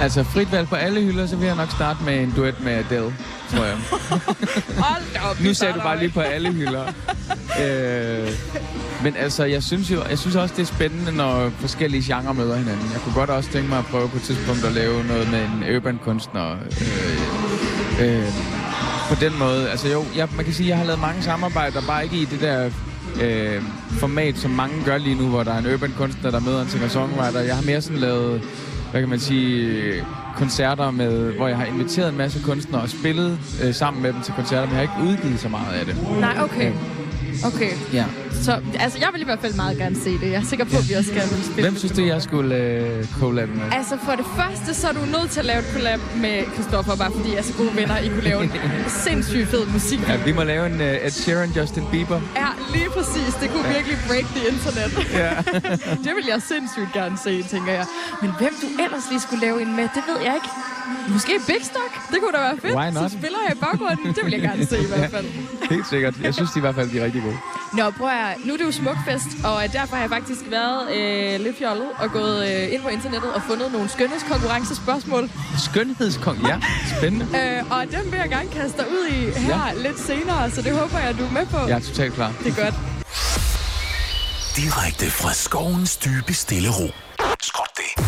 [0.00, 2.72] Altså, frit valg på alle hylder, så vil jeg nok starte med en duet med
[2.72, 3.14] Adele,
[3.50, 3.76] tror jeg.
[4.86, 6.84] Hold op, Nu sagde du bare lige på alle hylder.
[7.64, 8.28] øh,
[9.02, 12.56] men altså, jeg synes jo jeg synes også, det er spændende, når forskellige genrer møder
[12.56, 12.90] hinanden.
[12.92, 15.44] Jeg kunne godt også tænke mig at prøve på et tidspunkt at lave noget med
[15.44, 16.56] en urban kunstner.
[16.80, 18.32] Øh, øh,
[19.08, 19.70] på den måde.
[19.70, 22.24] Altså jo, jeg, man kan sige, at jeg har lavet mange samarbejder, bare ikke i
[22.24, 22.70] det der
[23.22, 26.62] øh, format, som mange gør lige nu, hvor der er en urban kunstner, der møder
[26.62, 27.40] en singer-songwriter.
[27.40, 28.42] Jeg har mere sådan lavet,
[28.90, 30.04] hvad kan man sige,
[30.36, 34.22] koncerter, med, hvor jeg har inviteret en masse kunstnere og spillet øh, sammen med dem
[34.22, 35.96] til koncerter, men jeg har ikke udgivet så meget af det.
[36.20, 36.72] Nej, okay.
[37.44, 37.72] Okay.
[37.92, 38.04] Ja.
[38.42, 40.30] Så altså, jeg vil i hvert fald meget gerne se det.
[40.32, 42.56] Jeg er sikker på, at vi også gerne vil spille Hvem synes du, jeg skulle
[42.56, 43.62] øh, collab med?
[43.72, 46.96] Altså for det første, så er du nødt til at lave et collab med Christoffer,
[46.96, 47.98] bare fordi I er så gode venner.
[47.98, 48.52] I kunne lave en
[49.06, 50.00] sindssygt fed musik.
[50.08, 52.20] Ja, vi må lave en uh, Ed Sheeran, Justin Bieber.
[52.36, 53.34] Ja, lige præcis.
[53.40, 54.90] Det kunne virkelig break the internet.
[55.22, 55.30] Ja.
[56.06, 57.86] det vil jeg sindssygt gerne se, tænker jeg.
[58.22, 60.48] Men hvem du ellers lige skulle lave en med, det ved jeg ikke.
[61.08, 61.92] Måske Big Stock?
[62.10, 62.74] Det kunne da være fedt.
[62.74, 63.10] Why not?
[63.10, 64.06] Så spiller jeg i baggrunden.
[64.14, 65.26] Det vil jeg gerne se i hvert fald.
[65.70, 66.14] Helt sikkert.
[66.22, 67.38] Jeg synes de i hvert fald, de er rigtig gode.
[67.78, 71.40] Nå, prøv at, nu er det jo smukfest, og derfor har jeg faktisk været øh,
[71.40, 75.30] lidt fjollet og gået øh, ind på internettet og fundet nogle skønhedskonkurrencespørgsmål.
[75.58, 76.56] Skønhedskong, ja.
[76.96, 77.26] Spændende.
[77.40, 79.88] Øh, og dem vil jeg gerne kaste dig ud i her ja.
[79.88, 81.58] lidt senere, så det håber jeg, du er med på.
[81.58, 82.32] Jeg er totalt klar.
[82.44, 82.74] Det er godt.
[84.56, 86.88] Direkte fra skovens dybe stille ro.
[87.42, 88.04] Skråt det.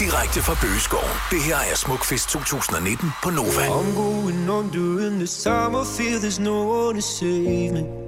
[0.00, 1.14] Direkte fra Bøgeskoven.
[1.30, 3.66] Det her er Smukfest 2019 på Nova.
[3.66, 5.74] I'm going on during this time.
[5.82, 8.07] I feel there's no one to save me.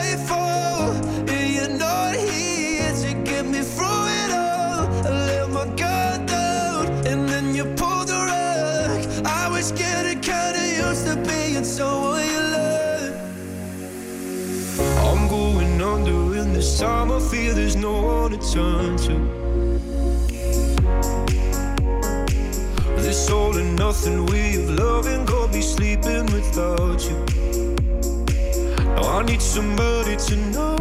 [16.61, 17.11] this time.
[17.11, 19.15] I feel there's no one to turn to.
[23.01, 27.17] This all and nothing way of loving got be sleeping without you.
[28.95, 30.77] Now I need somebody to know,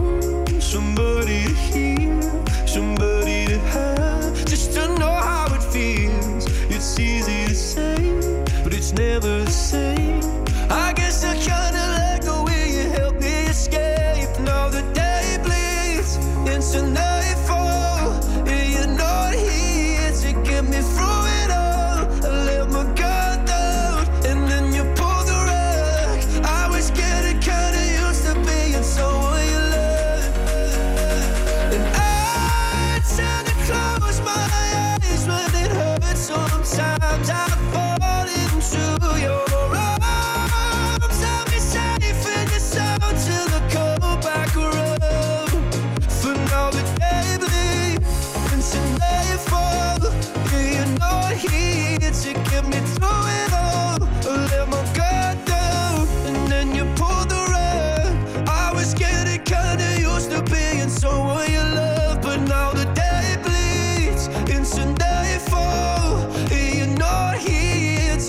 [0.61, 2.20] somebody to hear,
[2.66, 6.45] somebody to have, just to know how it feels.
[6.68, 7.97] It's easy to say,
[8.62, 10.39] but it's never the same.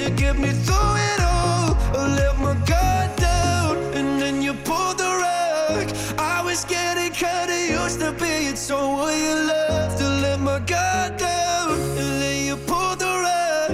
[0.10, 1.78] Get me through it all.
[2.00, 5.88] I let my guard down, and then you pulled the rug.
[6.36, 11.12] I was getting kinda used to being so what you love to let my guard
[11.30, 13.72] down, and then you pulled the rug.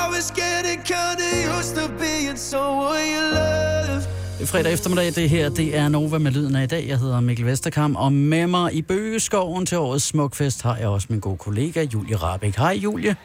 [0.00, 4.02] I was getting kinda used to being so what you love.
[4.38, 6.88] Det er fredag eftermiddag, det her det er Nova med lyden af i dag.
[6.88, 11.06] Jeg hedder Mikkel Vesterkamp, og med mig i Bøgeskoven til årets Smukfest har jeg også
[11.10, 12.56] min gode kollega Julie Rabeck.
[12.56, 13.16] Hej Julie.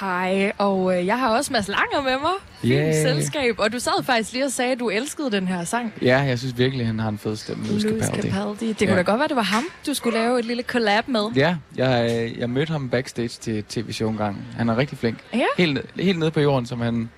[0.00, 2.30] Hej, og øh, jeg har også Mads Langer med mig.
[2.60, 2.94] Fint Yeah.
[2.94, 3.54] selskab.
[3.58, 5.92] Og du sad faktisk lige og sagde, at du elskede den her sang.
[6.02, 7.66] Ja, jeg synes virkelig, han har en fed stemme.
[7.66, 8.30] Louis Capaldi.
[8.30, 8.68] Capaldi.
[8.68, 8.96] Det kunne Ja.
[8.96, 11.24] da godt være, det var ham, du skulle lave et lille collab med.
[11.36, 14.44] Ja, jeg, øh, jeg mødte ham backstage til tv-show en gang.
[14.56, 15.18] Han er rigtig flink.
[15.34, 15.44] Ja.
[15.58, 17.10] Helt, ned- helt nede på jorden, som han,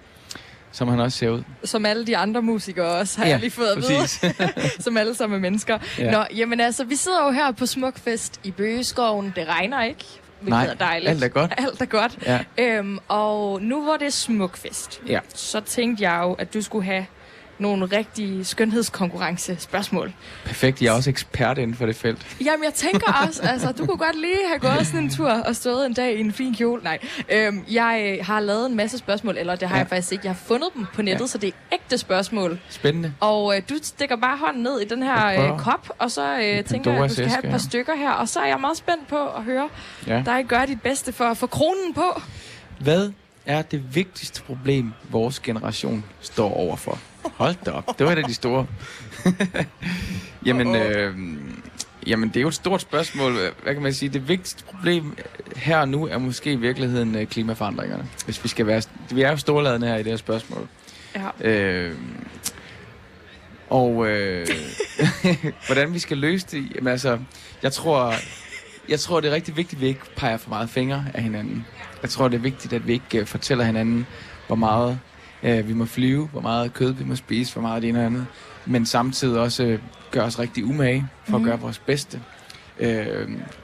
[0.72, 1.42] som han også ser ud.
[1.64, 4.08] Som alle de andre musikere også, har Ja, jeg lige fået at vide.
[4.84, 5.78] som alle sammen er mennesker.
[5.98, 6.10] Ja.
[6.10, 9.32] Nå, jamen altså, vi sidder jo her på Smukfest i Bøgeskoven.
[9.36, 10.04] Det regner ikke,
[10.40, 11.10] hvilket Nej, er dejligt.
[11.10, 11.54] alt er godt.
[11.66, 12.18] Alt er godt.
[12.26, 12.40] Ja.
[12.58, 15.20] Øhm, og nu hvor det er Smukfest, Ja.
[15.34, 17.06] så tænkte jeg jo, at du skulle have
[17.58, 20.12] nogle rigtige skønhedskonkurrence-spørgsmål.
[20.44, 22.26] Perfekt, jeg er også ekspert inden for det felt.
[22.44, 25.56] Jamen, jeg tænker også, altså, du kunne godt lige have gået sådan en tur og
[25.56, 26.82] stået en dag i en fin kjole.
[26.82, 26.98] Nej,
[27.32, 29.78] øhm, jeg øh, har lavet en masse spørgsmål, eller det har Ja.
[29.78, 30.26] jeg faktisk ikke.
[30.26, 31.26] Jeg har fundet dem på nettet, Ja.
[31.26, 32.60] så det er ægte spørgsmål.
[32.68, 33.12] Spændende.
[33.20, 36.64] Og øh, du stikker bare hånden ned i den her øh, kop, og så øh,
[36.64, 38.10] tænker jeg, at du skal have et par stykker her.
[38.10, 39.68] Og så er jeg meget spændt på at høre
[40.06, 40.22] Ja.
[40.26, 42.20] dig gøre dit bedste for at få kronen på.
[42.80, 43.10] Hvad
[43.46, 46.98] er det vigtigste problem, vores generation står overfor?
[47.24, 48.66] Hold da op, det var et af de store.
[50.46, 51.14] jamen, øh,
[52.06, 53.32] jamen, det er jo et stort spørgsmål.
[53.62, 54.08] Hvad kan man sige?
[54.08, 55.16] Det vigtigste problem
[55.56, 58.08] her og nu er måske i virkeligheden øh, klimaforandringerne.
[58.24, 58.82] Hvis vi skal være...
[59.10, 60.68] Vi er jo storladende her i det her spørgsmål.
[61.14, 61.50] Ja.
[61.50, 61.94] Øh,
[63.70, 64.46] og øh,
[65.66, 66.72] hvordan vi skal løse det?
[66.74, 67.18] Jamen altså,
[67.62, 68.14] jeg tror,
[68.88, 71.66] jeg tror, det er rigtig vigtigt, at vi ikke peger for meget fingre af hinanden.
[72.02, 74.06] Jeg tror, det er vigtigt, at vi ikke uh, fortæller hinanden,
[74.46, 75.00] hvor meget
[75.42, 78.06] uh, vi må flyve, hvor meget kød vi må spise, hvor meget det ene og
[78.06, 78.26] andet.
[78.66, 79.78] Men samtidig også uh,
[80.10, 81.44] gøre os rigtig umage for mm.
[81.44, 82.20] at gøre vores bedste.
[82.80, 82.86] Uh,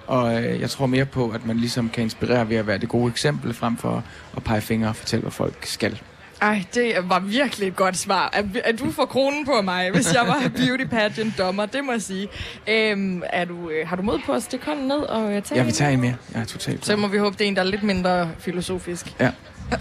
[0.07, 2.89] og uh, jeg tror mere på, at man ligesom kan inspirere ved at være det
[2.89, 4.05] gode eksempel, frem for
[4.37, 6.01] at pege fingre og fortælle, hvad folk skal.
[6.43, 8.31] Ej, det var virkelig et godt svar.
[8.33, 11.93] At, at du får kronen på mig, hvis jeg var beauty pageant dommer, det må
[11.93, 12.29] jeg sige.
[12.69, 15.57] Øhm, er du, øh, har du mod på at stikke hånden ned og øh, tage
[15.57, 15.75] Jeg vil en?
[15.75, 16.15] tage en mere.
[16.35, 19.15] Er totalt Så må vi håbe, det er en, der er lidt mindre filosofisk.
[19.21, 19.31] Ja.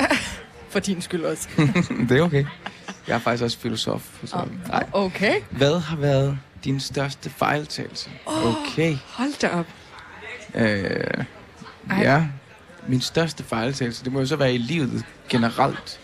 [0.74, 1.48] For din skyld også.
[2.10, 2.46] det er okay.
[3.08, 4.20] Jeg er faktisk også filosof.
[4.26, 4.46] Så.
[4.68, 4.86] Nej.
[4.94, 8.10] Okay, Hvad har været din største fejltagelse?
[8.26, 8.98] Okay.
[9.08, 9.66] hold da op.
[10.56, 11.26] Øh,
[11.90, 12.02] Ej.
[12.02, 12.26] ja,
[12.88, 16.00] min største fejltagelse, det må jo så være i livet generelt.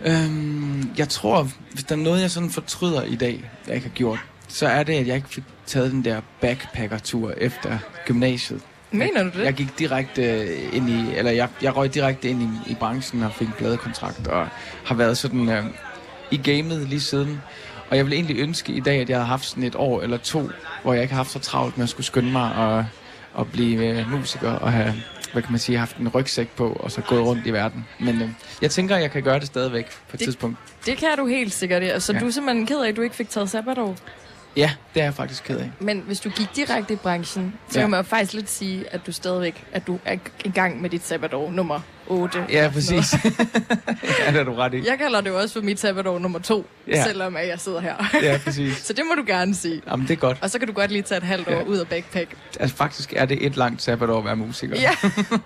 [0.00, 3.94] Øhm, jeg tror, hvis der er noget, jeg sådan fortryder i dag, jeg ikke har
[3.94, 8.62] gjort, så er det, at jeg ikke fik taget den der backpacker-tur efter gymnasiet.
[8.90, 9.44] Mener du det?
[9.44, 13.22] Jeg gik direkte øh, ind i, eller jeg, jeg røg direkte ind i, i branchen
[13.22, 14.48] og fik en pladekontrakt, og
[14.84, 15.64] har været sådan øh,
[16.30, 17.40] i gamet lige siden.
[17.90, 20.16] Og jeg vil egentlig ønske i dag, at jeg havde haft sådan et år eller
[20.16, 20.50] to,
[20.82, 22.84] hvor jeg ikke har haft så travlt med at skulle skynde mig og,
[23.34, 24.94] og blive øh, musiker og have,
[25.32, 27.84] hvad kan man sige, haft en rygsæk på og så gået rundt i verden.
[28.00, 28.28] Men øh,
[28.62, 30.58] jeg tænker, at jeg kan gøre det stadigvæk på et Det- tidspunkt.
[30.86, 31.82] Det kan du helt sikkert.
[31.82, 31.98] ja.
[31.98, 32.18] Så Ja.
[32.18, 33.96] du er simpelthen ked af, at du ikke fik taget sabbatår.
[34.56, 35.70] Ja, det er jeg faktisk ked af.
[35.80, 37.82] Men hvis du gik direkte i branchen, så Ja.
[37.82, 40.90] kan man jo faktisk lidt sige, at du stadigvæk at du er i gang med
[40.90, 42.44] dit sabbatår nummer 8.
[42.50, 43.12] Ja, præcis.
[44.26, 44.82] ja, det er du ret i.
[44.88, 47.04] Jeg kalder det jo også for mit sabbatår nummer 2, Ja.
[47.04, 47.94] selvom at jeg sidder her.
[48.22, 48.76] Ja, præcis.
[48.86, 49.82] så det må du gerne sige.
[49.90, 50.38] Jamen, det er godt.
[50.42, 51.62] Og så kan du godt lige tage et halvt år Ja.
[51.62, 52.36] ud af backpack.
[52.60, 54.76] Altså, faktisk er det et langt sabbatår at være musiker.
[54.80, 54.90] Ja.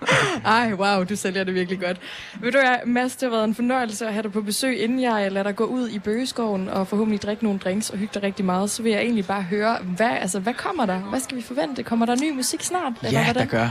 [0.45, 1.97] Ej, wow, du sælger det virkelig godt.
[2.41, 5.01] Ved du hvad, Mads, det har været en fornøjelse at have dig på besøg, inden
[5.01, 8.23] jeg lader dig gå ud i bøgeskoven og forhåbentlig drikke nogle drinks og hygge dig
[8.23, 8.69] rigtig meget.
[8.69, 10.99] Så vil jeg egentlig bare høre, hvad, altså, hvad kommer der?
[10.99, 11.83] Hvad skal vi forvente?
[11.83, 12.93] Kommer der ny musik snart?
[13.03, 13.47] Ja, der hvordan?
[13.47, 13.69] gør.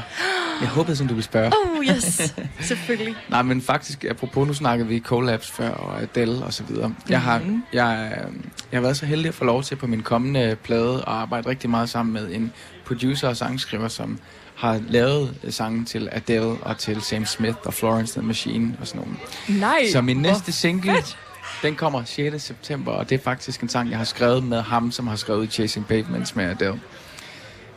[0.60, 1.52] Jeg håbede, som du ville spørge.
[1.76, 2.34] Oh, yes.
[2.80, 3.14] Selvfølgelig.
[3.28, 6.94] Nej, men faktisk, apropos, nu snakkede vi collabs før, og Adele og så videre.
[7.08, 7.62] Jeg har, Mhm.
[7.72, 8.34] jeg, øh,
[8.72, 11.48] jeg har været så heldig at få lov til på min kommende plade at arbejde
[11.48, 12.52] rigtig meget sammen med en
[12.86, 14.18] producer og sangskriver, som
[14.56, 18.76] har lavet øh, sange til Adele og til Sam Smith og Florence and the Machine
[18.80, 19.00] og sådan
[19.48, 19.60] nogle.
[19.60, 19.78] Nej.
[19.92, 21.18] Så min næste single, fedt.
[21.62, 22.42] den kommer 6.
[22.42, 25.52] september, og det er faktisk en sang, jeg har skrevet med ham, som har skrevet
[25.52, 26.80] Chasing Pavements med Adele.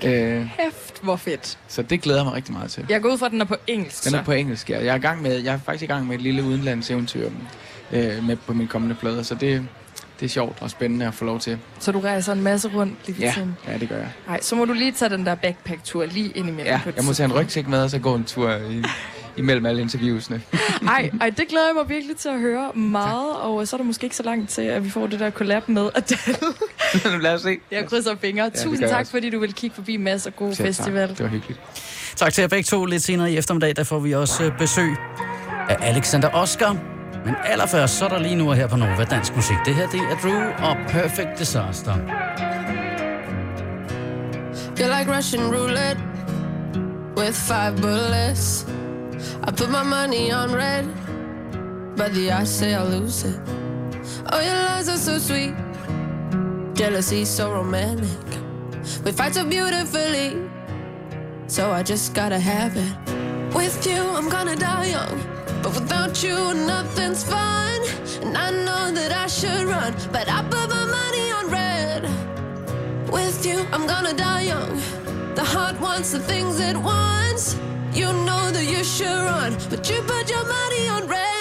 [0.05, 1.57] Øh, Kæft, hvor fedt.
[1.67, 2.85] så det glæder jeg mig rigtig meget til.
[2.89, 4.05] Jeg går ud fra, at den er på engelsk.
[4.05, 4.23] Den er så.
[4.25, 4.77] på engelsk, ja.
[4.79, 7.29] Jeg er, i gang med, jeg er faktisk i gang med et lille udenlandseventyr
[7.91, 9.67] øh, med på min kommende plade, så det,
[10.19, 11.57] det er sjovt og spændende at få lov til.
[11.79, 13.57] Så du rejser en masse rundt lige Ja, tiden.
[13.67, 14.09] ja det gør jeg.
[14.27, 16.65] Nej, så må du lige tage den der backpack-tur lige ind imellem.
[16.73, 18.83] Ja, jeg må tage en rygsæk med, og så gå en tur i,
[19.37, 20.41] imellem alle interviewsene.
[20.87, 23.85] Ej, ej, det glæder jeg mig virkelig til at høre meget, og så er der
[23.85, 26.37] måske ikke så langt til, at vi får det der collab med Adele.
[27.23, 27.57] Lad os se.
[27.71, 28.45] Jeg krydser fingre.
[28.45, 29.11] det Tusind tak, også.
[29.11, 30.75] fordi du vil kigge forbi Mads og God Selv tak.
[30.75, 31.09] Festival.
[31.09, 31.59] Det var hyggeligt.
[32.15, 32.85] Tak til jer begge to.
[32.85, 34.95] Lidt senere i eftermiddag, der får vi også øh, besøg
[35.69, 36.77] af Alexander Oscar.
[37.25, 39.55] Men allerførst, så er der lige nu her på Nova Dansk Musik.
[39.65, 41.93] Det her, det er Drew og Perfect Disaster.
[44.79, 46.01] You're like Russian roulette
[47.17, 48.65] with five bullets.
[49.43, 50.85] I put my money on red,
[51.95, 53.39] but the odds say I'll lose it.
[54.31, 55.53] Oh, your lies are so sweet,
[56.73, 58.09] jealousy so romantic.
[59.03, 60.49] We fight so beautifully,
[61.47, 62.93] so I just gotta have it.
[63.53, 65.21] With you, I'm gonna die young,
[65.61, 67.81] but without you, nothing's fun.
[68.23, 72.03] And I know that I should run, but I put my money on red.
[73.11, 74.81] With you, I'm gonna die young.
[75.35, 77.55] The heart wants the things it wants.
[77.93, 81.32] You know that you should run, but you put your money on red.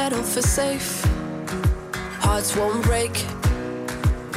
[0.00, 1.04] Settle for safe,
[2.24, 3.14] hearts won't break.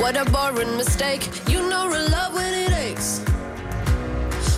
[0.02, 1.24] What a boring mistake.
[1.48, 3.10] You know real love when it aches.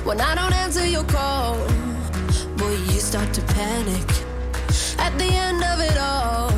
[0.07, 1.57] When I don't answer your call,
[2.57, 4.07] boy, you start to panic.
[4.97, 6.49] At the end of it all,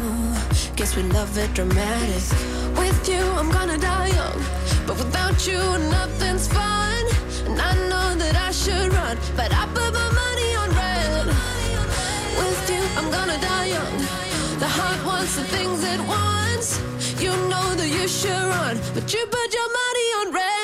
[0.77, 2.25] guess we love it dramatic.
[2.81, 4.39] With you, I'm gonna die young,
[4.87, 5.61] but without you,
[5.97, 7.03] nothing's fun.
[7.47, 11.25] And I know that I should run, but I put my money on red.
[12.39, 14.26] With you, I'm gonna die young.
[14.59, 16.79] The heart wants the things it wants.
[17.21, 20.56] You know that you should run, but you put your money on red.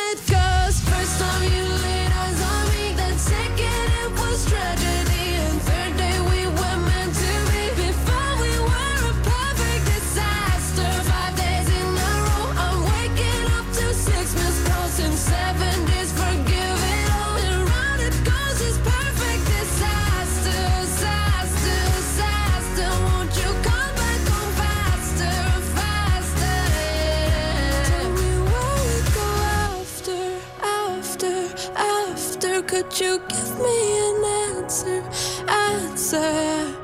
[32.74, 34.26] Could you give me an
[34.58, 35.04] answer,
[35.48, 36.83] answer?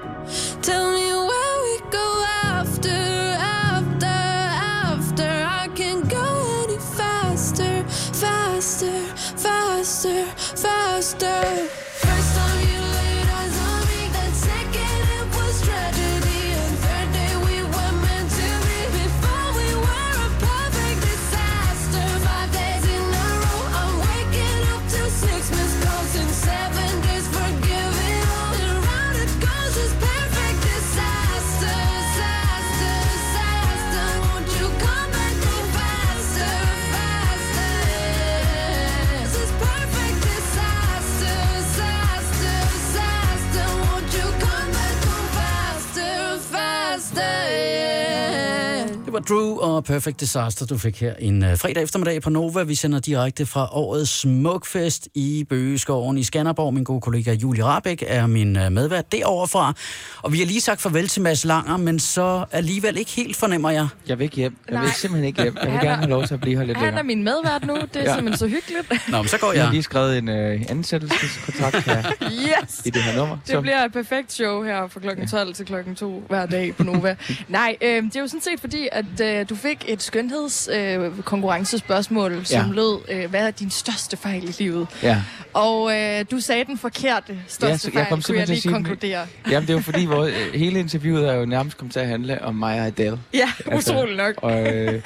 [49.19, 52.63] Var Drew og Perfect Disaster, du fik her en uh, fredag eftermiddag på Nova.
[52.63, 56.73] Vi sender direkte fra årets Smukfest i Bøgeskoven i Skanderborg.
[56.73, 59.73] Min gode kollega Julie Rabeck er min uh, medvært deroverfra.
[60.21, 63.69] Og vi har lige sagt farvel til Mads Langer, men så alligevel ikke helt fornemmer
[63.69, 63.87] jeg.
[64.07, 64.57] Jeg vil ikke hjem.
[64.67, 64.93] Jeg vil Nej.
[64.95, 65.57] simpelthen ikke hjem.
[65.63, 67.03] Jeg vil gerne er- have lov til at blive her lidt Han er længere.
[67.03, 67.75] min medvært nu.
[67.75, 68.13] Det er Ja.
[68.15, 69.09] simpelthen så hyggeligt.
[69.11, 69.71] Nå, men så går Jeg har jeg.
[69.73, 72.81] lige skrevet en øh, ansættelseskontrakt her Yes!
[72.85, 73.37] i det her nummer.
[73.47, 76.83] Det bliver et perfekt show her fra klokken 12 til klokken 2 hver dag på
[76.83, 77.15] Nova.
[77.47, 82.45] Nej, øh, det er jo sådan set fordi, at øh, du fik et skønhedskonkurrencespørgsmål, øh,
[82.45, 82.73] som Ja.
[82.73, 84.87] lød, øh, hvad er din største fejl i livet?
[85.03, 85.21] Ja.
[85.53, 88.73] Og øh, du sagde den forkerte største så jeg fejl, kom kunne jeg lige sige
[88.73, 89.27] den- konkludere.
[89.51, 92.07] Jamen, det er jo fordi, hvor, øh, hele interviewet er jo nærmest kommet til at
[92.07, 93.19] handle om mig og Adele.
[93.33, 94.33] Ja, Altså, utroligt nok.
[94.37, 95.01] Og, øh,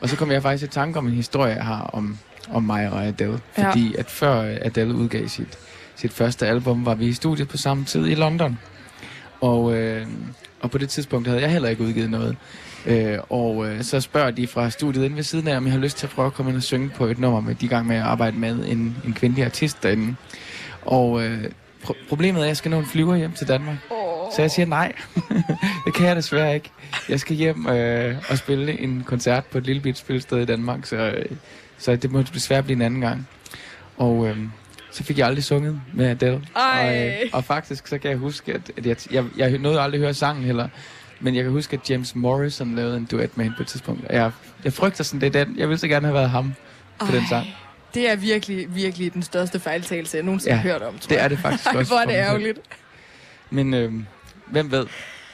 [0.00, 2.18] og så kom jeg faktisk i tanke om en historie, jeg har om,
[2.50, 3.40] om mig og Adele.
[3.58, 3.68] Ja.
[3.68, 5.58] Fordi at før Adele udgav sit,
[5.96, 8.58] sit første album, var vi i studiet på samme tid i London.
[9.40, 10.06] Og, øh,
[10.60, 12.36] og på det tidspunkt havde jeg heller ikke udgivet noget.
[12.86, 15.80] Øh, og øh, så spørger de fra studiet inde ved siden af, om jeg har
[15.80, 17.86] lyst til at prøve at komme ind og synge på et nummer med de gang
[17.86, 20.16] med at arbejde med en, en kvindelig artist derinde.
[20.82, 21.44] Og øh,
[21.84, 23.76] pro- problemet er, at jeg skal nå en flyver hjem til Danmark.
[23.90, 24.32] Oh.
[24.36, 24.92] Så jeg siger nej.
[25.86, 26.70] det kan jeg desværre ikke.
[27.08, 30.86] Jeg skal hjem øh, og spille en koncert på et lille bit spilsted i Danmark,
[30.86, 31.24] så, øh,
[31.78, 33.28] så det må desværre blive en anden gang.
[33.96, 34.36] Og øh,
[34.90, 36.42] så fik jeg aldrig sunget med Adele.
[36.56, 36.88] Ej.
[36.88, 39.98] Og, øh, og faktisk så kan jeg huske, at, at jeg, jeg, jeg nåede aldrig
[39.98, 40.68] at høre sangen heller.
[41.20, 44.04] Men jeg kan huske, at James Morrison lavede en duet med hende på et tidspunkt.
[44.04, 44.30] Og jeg,
[44.64, 45.58] jeg frygter sådan, det er den.
[45.58, 46.54] Jeg ville så gerne have været ham
[47.00, 47.46] på den sang.
[47.94, 51.14] Det er virkelig, virkelig den største fejltagelse, jeg nogensinde Ja, har hørt om, tror Det
[51.16, 51.24] jeg.
[51.24, 51.90] er det faktisk Ej, også.
[51.92, 52.58] hvor er det ærgerligt.
[53.50, 53.92] Men, øh,
[54.46, 54.86] hvem ved?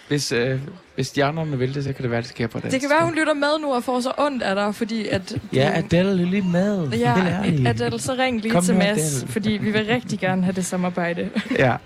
[0.09, 0.61] Hvis, øh,
[0.95, 2.73] hvis stjernerne vil det, så kan det være, det sker på dansk.
[2.73, 5.37] Det kan være, hun lytter med nu og får så ondt af dig, fordi at...
[5.53, 6.89] Ja, Adele er lige med.
[6.89, 7.15] Ja.
[7.69, 9.33] Adele, så ring lige Kom til Mads, Adele.
[9.33, 11.31] fordi vi vil rigtig gerne have det samarbejde.
[11.59, 11.77] Ja.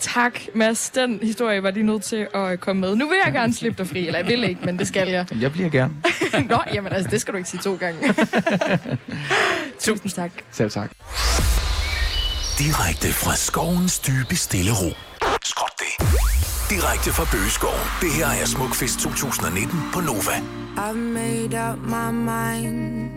[0.00, 0.90] tak, Mads.
[0.90, 2.96] Den historie var lige nødt til at komme med.
[2.96, 5.26] Nu vil jeg gerne slippe dig fri, eller jeg vil ikke, men det skal jeg.
[5.40, 5.94] Jeg bliver gerne.
[6.50, 8.14] Nå, jamen altså, det skal du ikke sige to gange.
[9.84, 10.30] Tusind tak.
[10.52, 10.90] Selv tak.
[12.58, 14.90] Direkte fra skovens dybe stille ro.
[15.44, 16.06] Skråt det.
[16.70, 17.80] Direkte fra Bøgeskoven.
[18.00, 20.36] Det her er Smukfest 2019 på Nova.
[20.76, 23.08] I've made up my mind.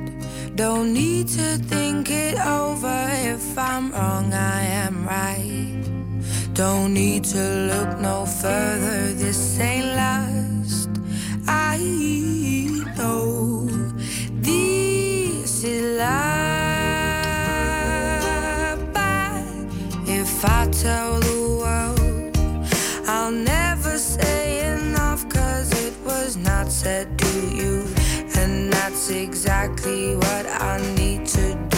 [0.60, 3.08] Don't need to think it over.
[3.34, 6.01] If I'm wrong, I am right.
[6.68, 9.14] Don't need to look no further.
[9.14, 10.90] This ain't last.
[11.48, 11.80] I
[12.98, 13.66] know
[14.48, 16.12] this is life.
[18.94, 19.44] But
[20.08, 22.38] if I tell the world,
[23.08, 27.88] I'll never say enough cause it was not said to you.
[28.36, 31.71] And that's exactly what I need to do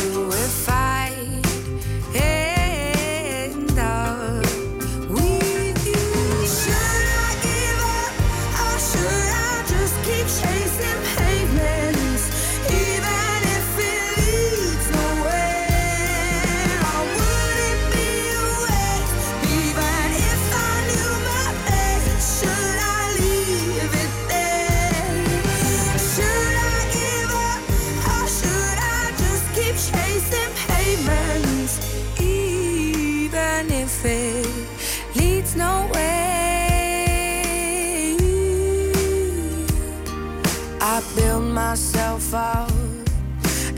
[41.74, 42.70] myself up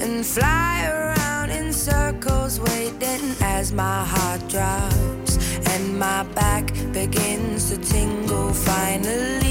[0.01, 5.37] and fly around in circles, waiting as my heart drops
[5.69, 8.51] and my back begins to tingle.
[8.51, 9.44] Finally,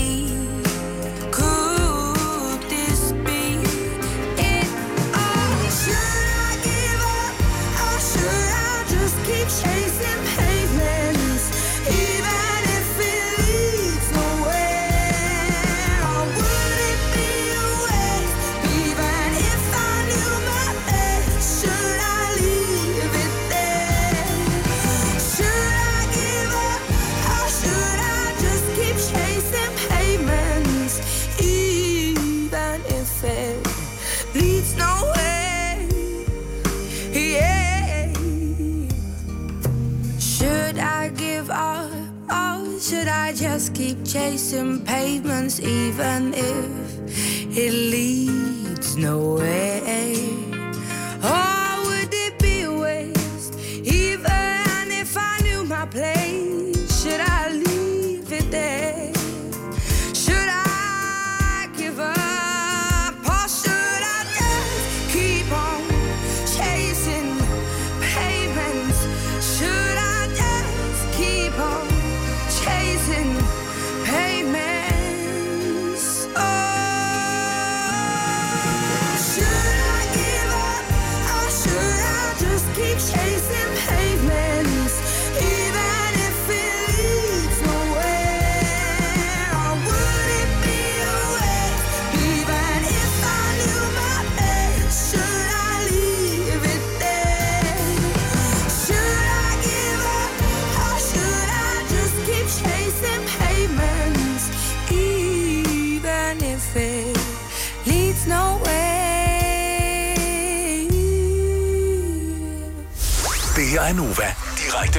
[43.73, 49.84] Keep chasing pavements, even if it leads nowhere?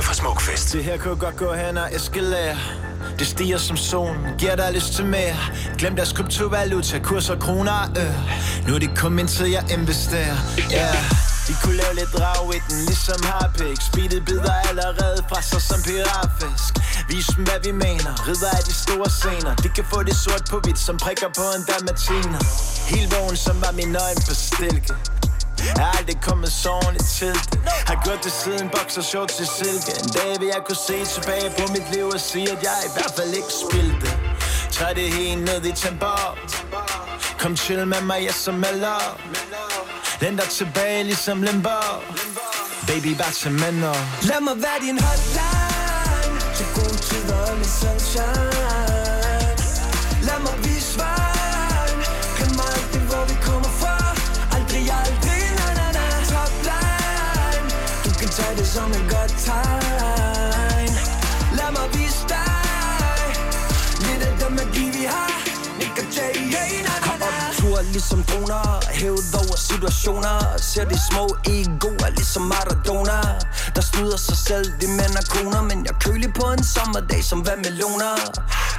[0.05, 0.73] Fra Smukfest.
[0.73, 2.57] Det her kunne godt gå hen og eskalere.
[3.19, 5.35] Det stiger som solen, giver dig lyst til mere.
[5.77, 10.37] Glem deres kryptovaluta, kurser, kroner og Nu er det kun min tid, jeg investerer.
[10.73, 15.61] Yeah de kunne lave lidt drag i den, ligesom harpik Speedet bider allerede fra sig
[15.61, 16.73] som piratfisk
[17.09, 19.55] Vis dem, hvad vi mener, ridder af de store scener.
[19.55, 22.41] De kan få det sort på hvidt, som prikker på en dalmatiner.
[22.93, 24.93] Helt vågen, som var min øjne på stilke
[25.65, 27.59] jeg har aldrig kommet sovende til det.
[27.89, 29.91] Har gjort det siden bokser boxershorts til silke.
[30.03, 32.91] En dag vil jeg kunne se tilbage på mit liv Og sige at jeg i
[32.95, 34.09] hvert fald ikke spildte
[34.75, 36.15] Tag det helt ned i tempo
[37.39, 38.97] Kom chill med mig, jeg som melder
[40.21, 41.69] Læn dig tilbage ligesom limbo.
[42.87, 43.95] Baby, bare til mænder
[44.29, 46.39] Lad mig være din hotline.
[46.57, 48.65] Til gode tider med sunshine.
[50.27, 50.74] Lad mig vise
[58.75, 60.91] som et god tegn.
[61.57, 62.55] Lad mig vise dig
[64.05, 65.31] Lidt af den magi vi har.
[65.79, 68.63] Nick og Jay, yeah, nah, nah, nah ture ligesom droner
[68.99, 70.37] Hævet over situationer.
[70.57, 73.19] Ser de små egoer ligesom Maradona
[73.75, 77.39] Der snyder sig selv, de mænd og koner Men jeg kølig på en sommerdag som
[77.39, 78.15] hvad meloner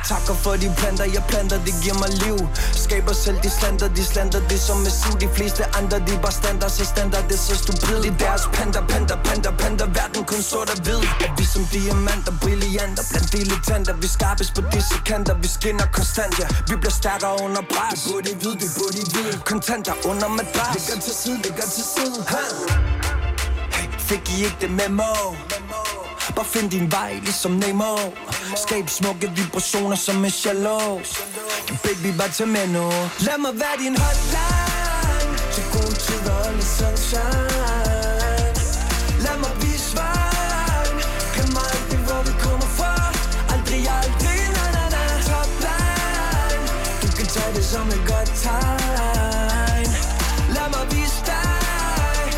[0.08, 2.38] Takker for de planter, jeg planter, det giver mig liv.
[2.84, 6.32] Skaber selv de slanter, de slanter, det som massiv De fleste andre, de er bare
[6.32, 8.04] standard, så standard, det er så stupid.
[8.04, 11.02] I deres panda, panda, panda, panda, verden kun sort og hvid.
[11.26, 13.94] Er vi som diamanter, brillianter, blandt dilettanter.
[14.02, 16.46] Vi skarpes på disse kanter, vi skinner konstant, ja.
[16.68, 17.98] Vi bliver stærkere under pres.
[18.02, 19.32] Det burde I vide, det burde I vide.
[19.50, 20.74] Kontanter under madras.
[20.76, 22.18] Ligger til side, ligger til side.
[22.32, 22.44] Ha?
[23.74, 25.10] Hey, fik I ikke det memo?
[26.36, 27.96] Bare find din vej, ligesom Nemo
[28.56, 31.00] Skab smukke vibrationer som en shallow
[31.82, 32.84] Baby, bare tag med nu.
[33.26, 35.38] Lad mig være din hotline.
[35.54, 38.52] Til gode tider og lidt sunshine.
[39.24, 40.96] Lad mig vise vejen.
[41.34, 42.94] Kan mig det, hvor vi kommer fra.
[43.52, 46.64] Aldrig, aldrig, na na na Topline.
[47.02, 49.88] Du kan tage det som et godt tegn.
[50.56, 52.28] Lad mig vise dig.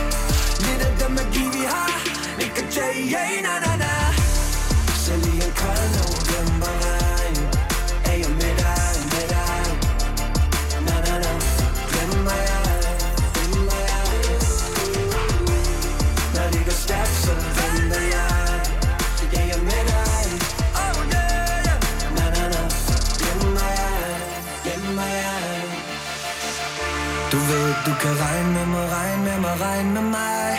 [0.65, 1.93] Lidt af den magi, vi har.
[2.39, 3.68] Nick og Jay, yeah, na na
[29.49, 30.51] mig, regne med mig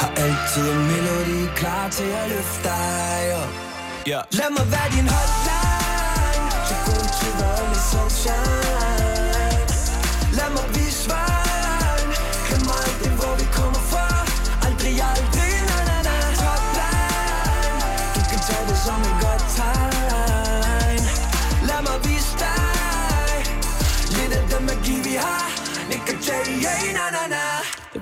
[0.00, 3.52] Har altid en melodi klar til at løfte dig up.
[4.08, 4.22] Yeah.
[4.30, 6.78] Lad mig være din hotline Til
[7.18, 9.32] tider og lidt sunshine
[10.38, 10.81] Lad mig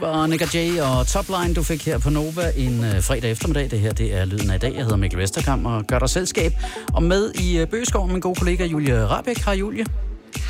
[0.01, 3.71] Det var Nick J og Topline, du fik her på Nova en øh, fredag eftermiddag.
[3.71, 4.75] Det her det er Lyden af i dag.
[4.75, 6.53] Jeg hedder Mikkel Vesterkamp og gør dig selskab.
[6.95, 9.45] Og med i øh, Bøgeskov, min gode kollega Julie Rabeck.
[9.45, 9.87] Hej Julie.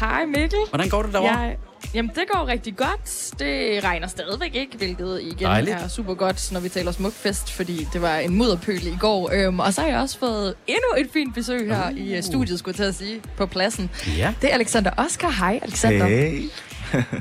[0.00, 0.58] Hej Mikkel.
[0.68, 1.38] Hvordan går det derovre?
[1.38, 1.56] Jeg,
[1.94, 3.30] jamen, det går rigtig godt.
[3.38, 5.76] Det regner stadigvæk ikke, hvilket igen Dejligt.
[5.76, 9.30] er super godt, når vi taler smukfest, fordi det var en mudderpøl i går.
[9.32, 11.96] Øhm, og så har jeg også fået endnu et fint besøg her uh.
[11.96, 13.90] i øh, studiet, skulle jeg til at sige, på pladsen.
[14.16, 14.34] Ja.
[14.42, 15.30] Det er Alexander Oscar.
[15.30, 16.06] Hej, Alexander.
[16.06, 16.50] Hey.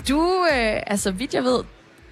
[0.09, 1.59] Du, øh, altså vidt jeg ved,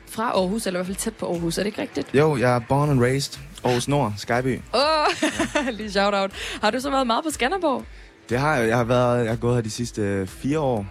[0.10, 2.08] fra Aarhus, eller i hvert fald tæt på Aarhus, er det ikke rigtigt?
[2.14, 3.39] Jo, jeg er born and raised.
[3.64, 4.62] Aarhus Nord, Skyby.
[4.74, 6.32] Åh, oh, lige shout-out.
[6.62, 7.84] Har du så været meget på Skanderborg?
[8.30, 8.68] Det har jeg.
[8.68, 10.86] Jeg har, været, jeg har gået her de sidste øh, fire år.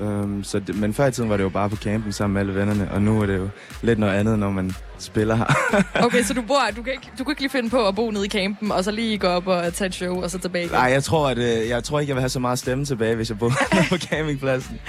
[0.00, 2.40] Um, så det, men før i tiden var det jo bare på campen sammen med
[2.40, 3.48] alle vennerne, og nu er det jo
[3.82, 5.46] lidt noget andet, når man spiller her.
[6.06, 8.10] Okay, så du bor, du kan, ikke, du kan ikke lige finde på at bo
[8.10, 10.64] nede i campen, og så lige gå op og tage et show, og så tilbage
[10.64, 10.74] igen?
[10.74, 13.16] Nej, jeg tror, at, øh, jeg tror ikke, jeg vil have så meget stemme tilbage,
[13.16, 13.52] hvis jeg bor
[13.90, 14.80] på campingpladsen.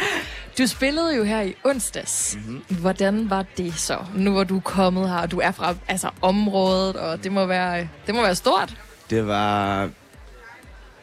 [0.57, 2.37] Du spillede jo her i onsdags.
[2.37, 2.53] Mhm.
[2.53, 2.77] Mm-hmm.
[2.77, 3.97] Hvordan var det så?
[4.15, 7.45] Nu hvor du er kommet her, og du er fra altså, området, og det må
[7.45, 8.77] være, det må være stort.
[9.09, 9.89] Det var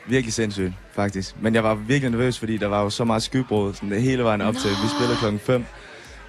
[0.07, 1.35] virkelig sindssygt, faktisk.
[1.41, 4.25] Men jeg var virkelig nervøs, fordi der var jo så meget skybrud sådan det hele
[4.25, 4.71] vejen op til.
[4.71, 5.65] Vi spillede klokken 5,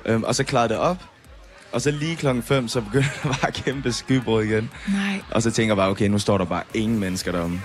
[0.06, 0.98] øhm, og så klarede det op.
[1.72, 4.70] Og så lige klokken 5, så begyndte der bare kæmpe skybrud igen.
[4.94, 5.22] Nej.
[5.32, 7.62] Og så tænker jeg bare, okay, nu står der bare ingen mennesker deromme.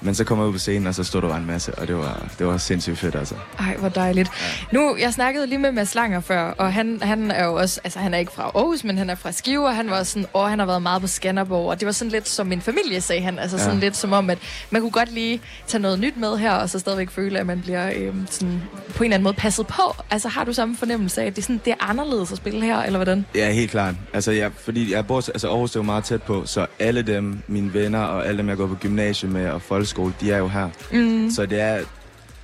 [0.00, 1.88] Men så kom jeg ud på scenen, og så stod der bare en masse, og
[1.88, 3.34] det var, det var sindssygt fedt, altså.
[3.58, 4.30] Ej, hvor dejligt.
[4.72, 4.78] Ja.
[4.78, 7.98] Nu, jeg snakkede lige med Mads Langer før, og han, han er jo også, altså
[7.98, 10.48] han er ikke fra Aarhus, men han er fra Skive, og han var sådan, åh,
[10.48, 13.22] han har været meget på Skanderborg, og det var sådan lidt som min familie, sagde
[13.22, 13.38] han.
[13.38, 13.80] Altså sådan Ja.
[13.80, 14.38] lidt som om, at
[14.70, 17.60] man kunne godt lige tage noget nyt med her, og så stadigvæk føle, at man
[17.60, 18.62] bliver øhm, sådan,
[18.94, 19.94] på en eller anden måde passet på.
[20.10, 22.60] Altså har du samme fornemmelse af, at det er, sådan, det er anderledes at spille
[22.66, 23.26] her, eller hvordan?
[23.34, 23.94] Ja, helt klart.
[24.12, 27.38] Altså, jeg, fordi jeg bor, altså Aarhus er jo meget tæt på, så alle dem,
[27.48, 30.48] mine venner og alle dem, jeg går på gymnasiet med og folkeskole, de er jo
[30.48, 30.68] her.
[30.92, 31.30] Mm.
[31.30, 31.86] Så det er et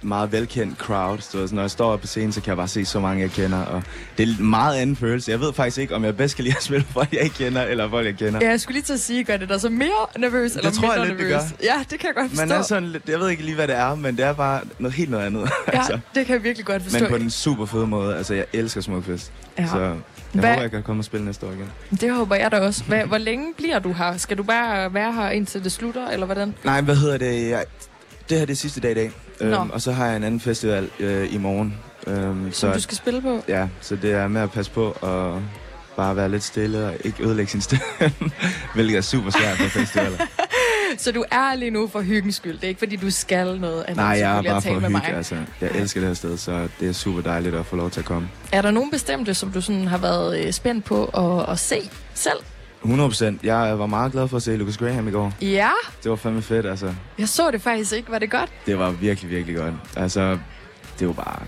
[0.03, 1.19] meget velkendt crowd.
[1.19, 3.59] Så når jeg står på scenen, så kan jeg bare se så mange, jeg kender.
[3.59, 3.83] Og
[4.19, 5.31] det er en meget anden følelse.
[5.31, 7.63] Jeg ved faktisk ikke, om jeg bedst kan lide at spille folk, jeg ikke kender,
[7.63, 8.41] eller folk, jeg kender.
[8.43, 9.89] Ja, jeg skulle lige til at sige, gør det dig så mere
[10.19, 11.51] nervøs, eller tror jeg mindre lidt, det nervøs?
[11.61, 11.67] gør.
[11.67, 12.47] Ja, det kan jeg godt forstå.
[12.47, 14.61] Man er sådan lidt, jeg ved ikke lige, hvad det er, men det er bare
[14.79, 15.43] noget helt noget andet.
[15.73, 15.99] Ja, altså.
[16.15, 16.99] det kan jeg virkelig godt forstå.
[17.01, 18.17] Men på den super fede måde.
[18.17, 19.33] Altså, jeg elsker Smukfest.
[19.59, 19.67] Ja.
[19.67, 19.95] Så
[20.37, 21.71] jeg Hvad- håber, jeg kan komme og spille næste år igen.
[22.01, 22.85] Det håber jeg da også.
[22.85, 24.17] Hvor, hvor længe bliver du her?
[24.17, 26.55] Skal du bare være her indtil det slutter, eller hvordan?
[26.65, 27.51] Nej, hvad hedder det?
[27.51, 27.65] Jeg,
[28.29, 29.11] det her det er sidste dag i dag.
[29.41, 29.47] Nå.
[29.47, 31.75] Øhm, og så har jeg en anden festival øh, i morgen.
[32.07, 33.43] Øhm, Som du skal spille på?
[33.49, 35.43] Ja, så det er med at passe på og
[35.97, 37.85] bare være lidt stille og ikke ødelægge sin stemme.
[38.75, 40.17] Hvilket er super svært på festivaler.
[40.99, 42.55] Så du er lige nu for hyggens skyld.
[42.55, 43.97] Det er ikke, fordi du skal noget andet.
[43.97, 44.89] Nej, jeg er bare for hygge.
[44.89, 45.05] mig.
[45.15, 48.01] Altså, jeg elsker det her sted, så det er super dejligt at få lov til
[48.01, 48.29] at komme.
[48.53, 51.91] Er der nogen bestemte, som du sådan har været øh, spændt på at, at se
[52.15, 52.37] selv?
[52.83, 53.43] 100 procent.
[53.43, 55.33] Jeg var meget glad for at se Lucas Graham i går.
[55.43, 55.71] Ja,
[56.03, 56.95] Det var fandme fedt, altså.
[57.19, 58.11] jeg så det faktisk ikke.
[58.11, 58.51] Var det godt?
[58.67, 59.75] Det var virkelig, virkelig godt.
[59.97, 60.39] Altså,
[61.01, 61.43] det jo bare...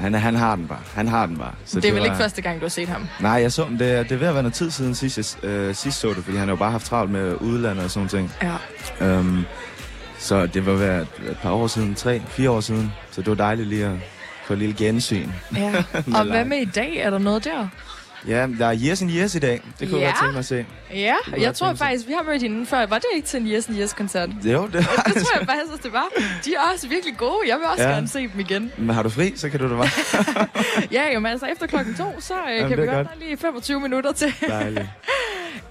[0.00, 0.78] Han, han har den bare.
[0.94, 1.52] Han har den bare.
[1.64, 3.08] Så det er vel var- ikke første gang, du har set ham?
[3.20, 3.78] Nej, jeg så dem.
[3.78, 6.08] Det, er- det er ved at være noget tid siden sidst, jeg øh, sidst så
[6.08, 8.32] det, fordi han har jo bare haft travlt med udlandet og sådan ting.
[9.00, 9.18] Ja.
[9.18, 9.44] Um,
[10.18, 12.92] så det var været et par år siden, tre, fire år siden.
[13.10, 13.96] Så det var dejligt lige at
[14.46, 15.28] få et lille gensyn.
[15.56, 15.84] ja.
[16.16, 16.96] Og hvad med i dag?
[16.96, 17.68] Er der noget der?
[18.28, 19.60] Ja, der er Years and Years i dag.
[19.80, 20.06] Det kunne Ja.
[20.06, 20.66] jeg godt tænke mig at se.
[20.94, 22.86] Ja, jeg jeg tror faktisk, vi har mødt hinanden før.
[22.86, 24.28] Var det ikke til en Yes and Yes koncert?
[24.44, 26.06] Jo, det Det tror jeg faktisk, det var.
[26.44, 27.38] De er også virkelig gode.
[27.48, 27.90] Jeg vil også Ja.
[27.90, 28.72] gerne se dem igen.
[28.78, 30.48] Men har du fri, så kan du da bare.
[30.96, 33.18] Ja, jamen altså efter klokken to, så øh, Jamen, kan det vi godt godt.
[33.18, 34.34] lige 25 minutter til.
[34.48, 34.86] Dejligt.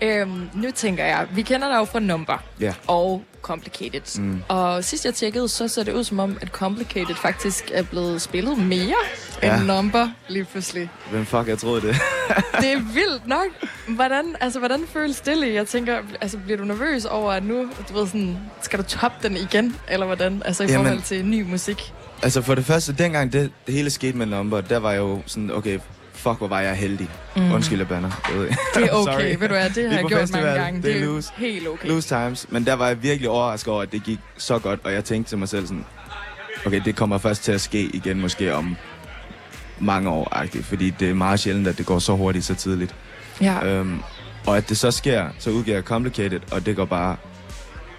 [0.01, 2.73] øhm, nu tænker jeg, vi kender dig jo fra Number Ja.
[2.87, 4.19] og Complicated.
[4.21, 4.41] Mm.
[4.47, 8.21] Og sidst jeg tjekkede, så ser det ud som om, at Complicated faktisk er blevet
[8.21, 8.95] spillet mere
[9.43, 9.55] Ja.
[9.57, 10.89] end Number lige pludselig.
[11.11, 11.95] Hvem fuck, jeg troede det.
[12.61, 13.47] Det er vildt nok.
[13.87, 15.53] Hvordan, altså, hvordan føles det lige?
[15.53, 19.27] Jeg tænker, altså, bliver du nervøs over, at nu, du ved sådan, skal du toppe
[19.27, 19.75] den igen?
[19.87, 20.41] Eller hvordan?
[20.45, 21.93] Altså i Jamen- forhold til ny musik.
[22.23, 25.21] altså for det første, dengang det, det hele skete med number, der var jeg jo
[25.25, 25.79] sådan, okay,
[26.19, 27.09] fuck, hvor var jeg heldig.
[27.35, 27.51] Mm.
[27.51, 27.87] Undskyld, jeg.
[27.91, 28.57] Jeg ikke.
[28.75, 30.81] Det er okay, ved du hvad, det har jeg gjort festival, mange gange.
[30.81, 31.31] Det er jo loose.
[31.37, 31.87] helt okay.
[31.87, 32.45] Loose times.
[32.49, 35.31] Men der var jeg virkelig overrasket over, at det gik så godt, og jeg tænkte
[35.31, 35.85] til mig selv sådan,
[36.65, 38.75] okay, det kommer først til at ske igen måske om
[39.79, 42.95] mange år, -agtigt, fordi det er meget sjældent, at det går så hurtigt så tidligt.
[43.41, 43.65] Ja.
[43.65, 43.99] Øhm,
[44.47, 47.15] og at det så sker, så udgiver jeg Complicated, og det går bare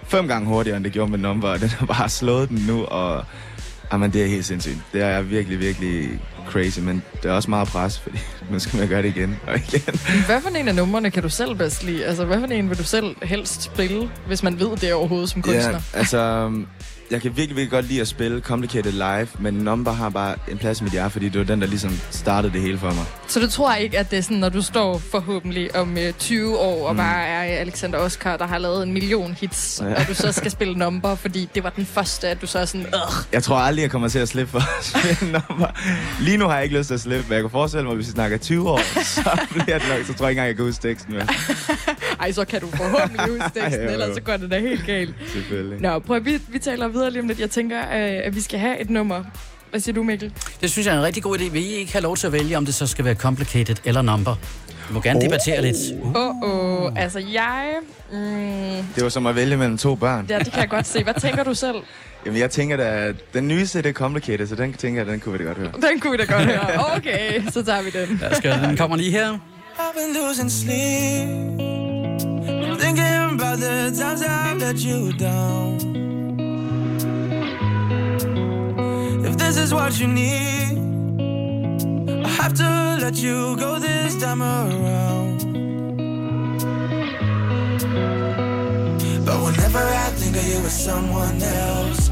[0.03, 2.85] fem gange hurtigere, end det gjorde med Number, og den har bare slået den nu,
[2.85, 3.25] og
[3.93, 4.77] jamen, det er helt sindssygt.
[4.93, 6.19] Det er virkelig, virkelig
[6.49, 8.17] crazy, men det er også meget pres, fordi
[8.51, 9.99] nu skal man gøre det igen og igen.
[10.25, 12.05] Hvad for en af numrene kan du selv bedst lide?
[12.05, 15.41] Altså, hvad for en vil du selv helst spille, hvis man ved det overhovedet som
[15.41, 15.81] kunstner?
[15.93, 16.51] Ja, altså,
[17.11, 20.57] jeg kan virkelig, virkelig godt lide at spille Complicated live, men Number har bare en
[20.57, 23.05] plads i mit hjerte, fordi det var den, der ligesom startede det hele for mig.
[23.27, 26.57] Så du tror ikke, at det er sådan, når du står forhåbentlig om øh, 20
[26.57, 26.97] år, og Mm.
[26.97, 30.01] bare er Alexander Oscar, der har lavet en million hits, Ja.
[30.01, 32.65] og du så skal spille number, fordi det var den første, at du så er
[32.65, 33.13] sådan, Ugh.
[33.33, 35.67] Jeg tror aldrig, jeg kommer til at slippe for at spille Number.
[36.21, 38.07] Lige nu har jeg ikke lyst til at slippe, men jeg kan forestille mig, hvis
[38.07, 40.65] vi snakker 20 år, så, bliver det nok, så tror jeg ikke engang, jeg kan
[40.65, 41.21] huske teksten med.
[42.19, 45.15] Ej, så kan du forhåbentlig huske teksten, ellers så går det da helt galt.
[45.33, 45.81] Selvfølgelig.
[45.81, 47.39] Nå, prøv at, vi, vi taler videre lige om lidt.
[47.39, 49.23] Jeg tænker, øh, at vi skal have et nummer.
[49.69, 50.33] Hvad siger du, Mikkel?
[50.61, 51.49] Det synes jeg er en rigtig god idé.
[51.51, 54.01] Vil I ikke have lov til at vælge, om det så skal være complicated eller
[54.01, 54.35] number?
[54.87, 55.25] Vi må gerne Oh.
[55.25, 55.77] debattere lidt.
[56.01, 56.15] Uh.
[56.15, 56.91] Åh, oh, oh.
[56.95, 57.69] altså jeg...
[58.11, 58.17] Mm,
[58.95, 60.25] Det var som at vælge mellem to børn.
[60.29, 61.03] ja, det kan jeg godt se.
[61.03, 61.75] Hvad tænker du selv?
[62.25, 65.19] Jamen, jeg tænker da, at den nyeste, det er Complicated, så den tænker jeg, den
[65.19, 65.71] kunne vi da godt høre.
[65.91, 66.95] Den kunne vi da godt høre.
[66.97, 68.17] Okay, så tager vi den.
[68.21, 68.69] Lad os gøre det.
[68.69, 69.33] Den kommer lige her.
[69.77, 71.29] I've been losing sleep.
[72.79, 76.00] Thinking about the times I've let you down.
[79.61, 80.77] Is what you need,
[82.25, 85.37] I have to let you go this time around.
[89.23, 92.09] But whenever I think of you with someone else,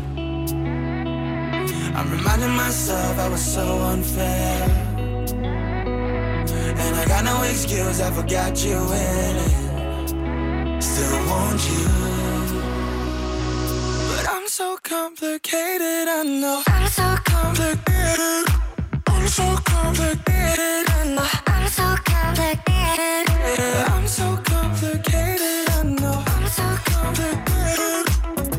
[1.97, 4.69] I'm reminding myself I was so unfair.
[6.83, 10.83] And I got no excuse, I forgot you in it.
[10.83, 12.18] Still want you.
[14.59, 16.61] So complicated, I know.
[16.67, 18.45] I'm so complicated.
[19.07, 21.29] I'm so complicated, I know.
[21.47, 23.29] I'm so complicated.
[23.87, 26.23] I'm so complicated, I know.
[26.27, 28.05] I'm so complicated.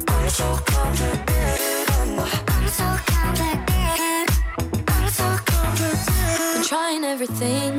[0.08, 2.28] I'm so complicated, I know.
[2.48, 4.28] I'm so complicated.
[4.88, 6.54] I'm so complicated.
[6.54, 7.74] Been trying everything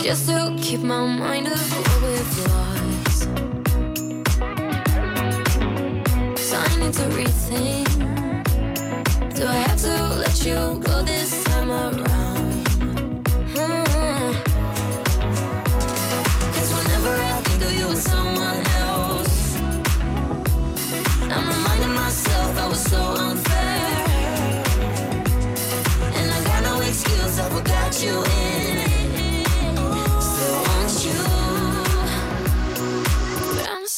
[0.00, 2.67] just to keep my mind off what we've lost.
[6.60, 7.88] I need to rethink.
[9.34, 9.94] Do I have to
[10.24, 12.64] let you go this time around?
[16.54, 19.56] Cause whenever I think of you with someone else,
[21.34, 24.64] I'm reminding myself I was so unfair.
[26.18, 28.37] And I got no excuse, I forgot you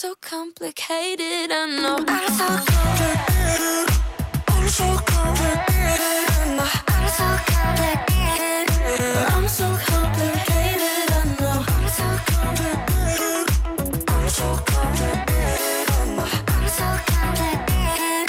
[0.01, 1.98] so complicated, I know.
[2.09, 3.86] I'm so complicated.
[4.48, 6.70] I'm so complicated, I know.
[6.88, 8.70] I'm so complicated.
[9.28, 11.59] I'm so complicated, I know.
[11.68, 13.44] I'm so complicated.
[14.09, 16.28] I'm so complicated, I know.
[16.48, 18.28] I'm so complicated.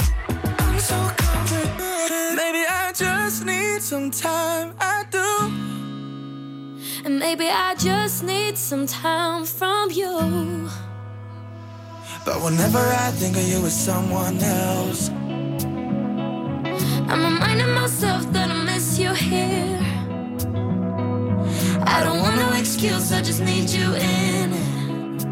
[0.60, 2.36] I'm so complicated.
[2.36, 4.74] Maybe I just need some time.
[4.78, 5.30] I do.
[7.06, 10.70] And maybe I just need some time from you.
[12.24, 15.10] But whenever I think of you with someone else,
[17.10, 19.80] I'm reminding myself that I miss you here.
[21.84, 25.26] I don't want no excuse, I just need you in it.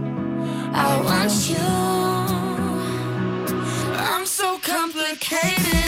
[0.73, 1.57] I want you.
[3.95, 5.78] I'm so complicated.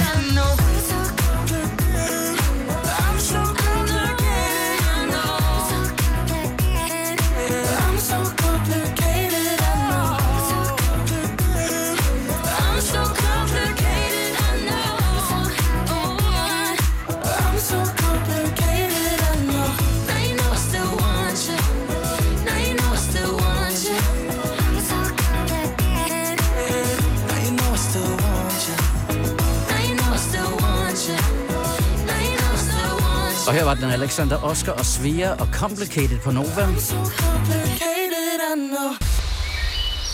[33.51, 36.67] Og her var den Alexander Oscar og Svea og Complicated på Nova.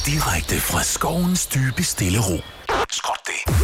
[0.05, 2.38] Direkte fra skovens dybe stille ro.
[2.91, 3.55] Skråt det.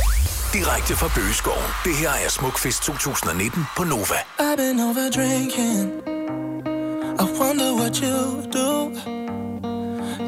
[0.54, 1.70] Direkte fra Bøgeskoven.
[1.86, 4.20] Det her er Smukfest 2019 på Nova.
[4.40, 5.92] I've been over drinking.
[7.24, 8.18] I wonder what you
[8.60, 8.70] do.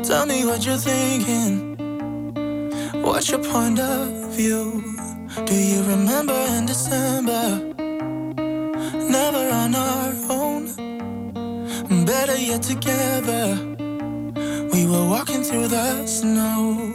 [0.04, 1.78] Tell me what you're thinking.
[3.06, 4.08] What's your point of
[4.38, 4.84] view?
[5.48, 7.75] Do you remember in December?
[9.10, 12.06] Never on our own.
[12.06, 13.58] Better yet together.
[14.74, 16.92] We were walking through the snow.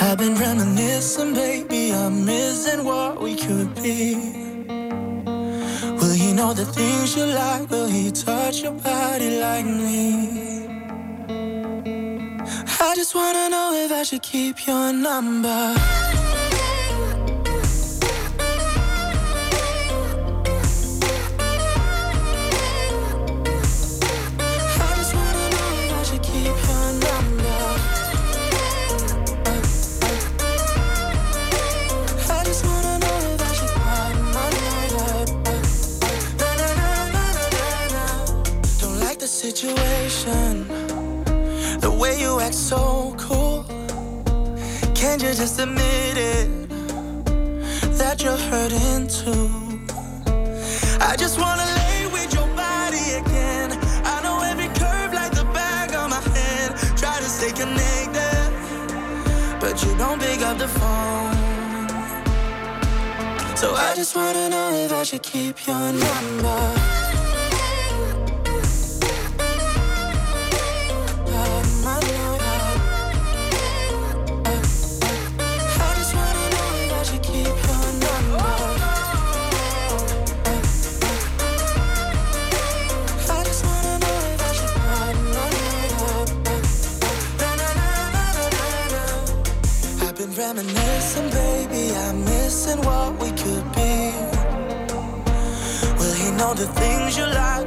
[0.00, 1.92] I've been reminiscing, baby.
[1.92, 4.14] I'm missing what we could be.
[6.00, 7.70] Will he know the things you like?
[7.70, 10.66] Will he touch your body like me?
[12.80, 15.74] I just wanna know if I should keep your number.
[42.46, 43.64] Act so cool.
[44.94, 46.48] Can't you just admit it
[47.98, 49.50] that you're hurting too?
[51.00, 53.68] I just wanna lay with your body again.
[54.12, 56.70] I know every curve like the back of my hand.
[57.00, 58.48] Try to stay connected,
[59.60, 61.36] but you don't pick up the phone.
[63.56, 66.95] So I just wanna know if I should keep your number.
[96.66, 97.65] The things you like?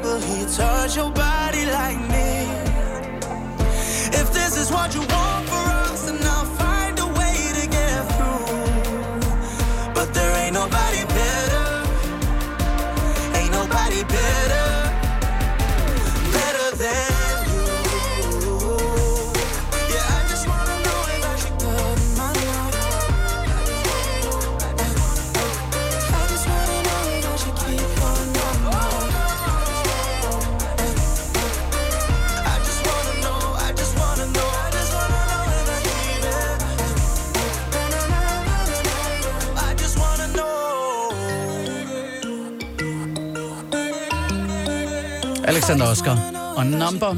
[45.76, 45.86] Know.
[45.86, 46.18] Alexander Oscar
[46.56, 47.16] og Number.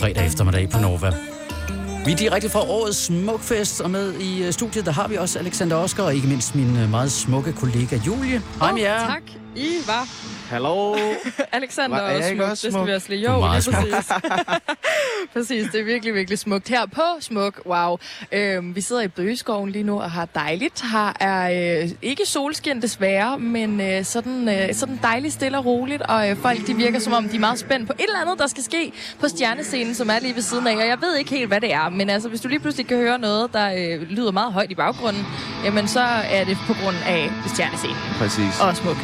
[0.00, 1.12] Fredag eftermiddag på Nova.
[2.04, 5.38] Vi er direkte fra årets Smukfest, og med i øh, studiet, der har vi også
[5.38, 8.42] Alexander Oscar, og ikke mindst min øh, meget smukke kollega Julie.
[8.60, 9.06] Hej med jer.
[9.06, 9.22] Tak.
[9.56, 10.08] I var
[10.48, 10.96] Hallo.
[11.52, 12.50] Alexander Hva, er jeg og ikke smuk.
[12.50, 13.32] også Det skal vi også lige.
[13.32, 14.12] Jo, lige præcis.
[15.32, 16.68] præcis, det er virkelig, virkelig smukt.
[16.68, 17.96] Her på Smuk, wow.
[18.32, 20.82] Øhm, vi sidder i Bøgeskoven lige nu og har dejligt.
[20.92, 26.02] Her er øh, ikke solskin desværre, men øh, sådan, øh, sådan dejligt stille og roligt.
[26.02, 28.38] Og øh, folk de virker som om, de er meget spændt på et eller andet,
[28.38, 30.76] der skal ske på stjernescenen, som er lige ved siden af.
[30.76, 31.88] Og jeg ved ikke helt, hvad det er.
[31.88, 34.74] Men altså, hvis du lige pludselig kan høre noget, der øh, lyder meget højt i
[34.74, 35.26] baggrunden,
[35.64, 36.00] jamen så
[36.30, 37.96] er det på grund af stjernescenen.
[38.18, 38.60] Præcis.
[38.60, 38.96] Og smuk.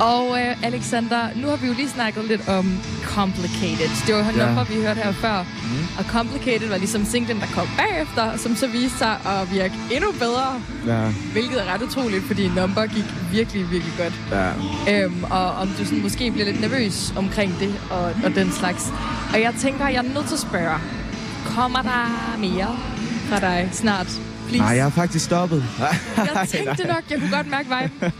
[0.00, 3.88] Og øh, Alexander, nu har vi jo lige snakket lidt om Complicated.
[4.06, 4.46] Det var jo Ja.
[4.46, 5.42] nummer, vi hørte her før.
[5.42, 5.86] Mm.
[5.98, 10.12] Og Complicated var ligesom singlen, der kom bagefter, som så viste sig at virke endnu
[10.12, 10.60] bedre.
[10.86, 11.00] Ja,
[11.32, 14.14] Hvilket er ret utroligt, fordi number gik virkelig, virkelig godt.
[14.30, 15.04] ja.
[15.04, 18.92] Øhm, og om du sådan måske bliver lidt nervøs omkring det og, og den slags.
[19.34, 20.78] Og jeg tænker, jeg er nødt til at spørge.
[21.46, 22.76] Kommer der mere
[23.28, 24.20] fra dig snart?
[24.48, 24.58] Please.
[24.58, 25.64] Nej, jeg har faktisk stoppet.
[26.16, 28.12] jeg tænkte nok, jeg kunne godt mærke viben.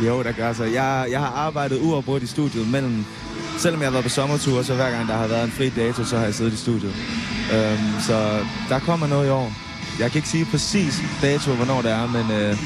[0.06, 0.64] Jo, der gør så.
[0.64, 3.04] Jeg, jeg har arbejdet uafbrudt i studiet mellem...
[3.58, 6.04] Selvom jeg har været på sommertur, så hver gang der har været en fri dato,
[6.04, 6.94] så har jeg siddet i studiet.
[7.54, 8.38] Øhm, så
[8.68, 9.52] der kommer noget i år.
[9.98, 12.56] Jeg kan ikke sige præcis dato, hvornår det er, men øh,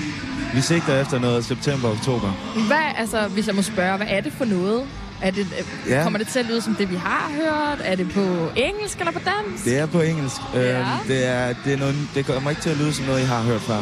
[0.55, 2.31] vi sigter efter noget september-oktober.
[2.67, 4.83] Hvad, altså, hvis jeg må spørge, hvad er det for noget?
[5.25, 6.03] Er det, øh, Ja.
[6.03, 7.79] Kommer det til at lyde som det, vi har hørt?
[7.85, 9.65] Er det på engelsk eller på dansk?
[9.65, 10.37] Det er på engelsk.
[10.55, 10.79] Ja.
[10.81, 13.25] Øhm, det, er, det, er noget, det kommer ikke til at lyde som noget, I
[13.25, 13.81] har hørt før.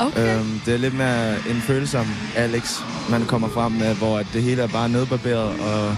[0.00, 0.36] Okay.
[0.38, 2.06] Øhm, det er lidt mere en følsom
[2.36, 5.96] Alex, man kommer frem med, hvor at det hele er bare nedbarberet, og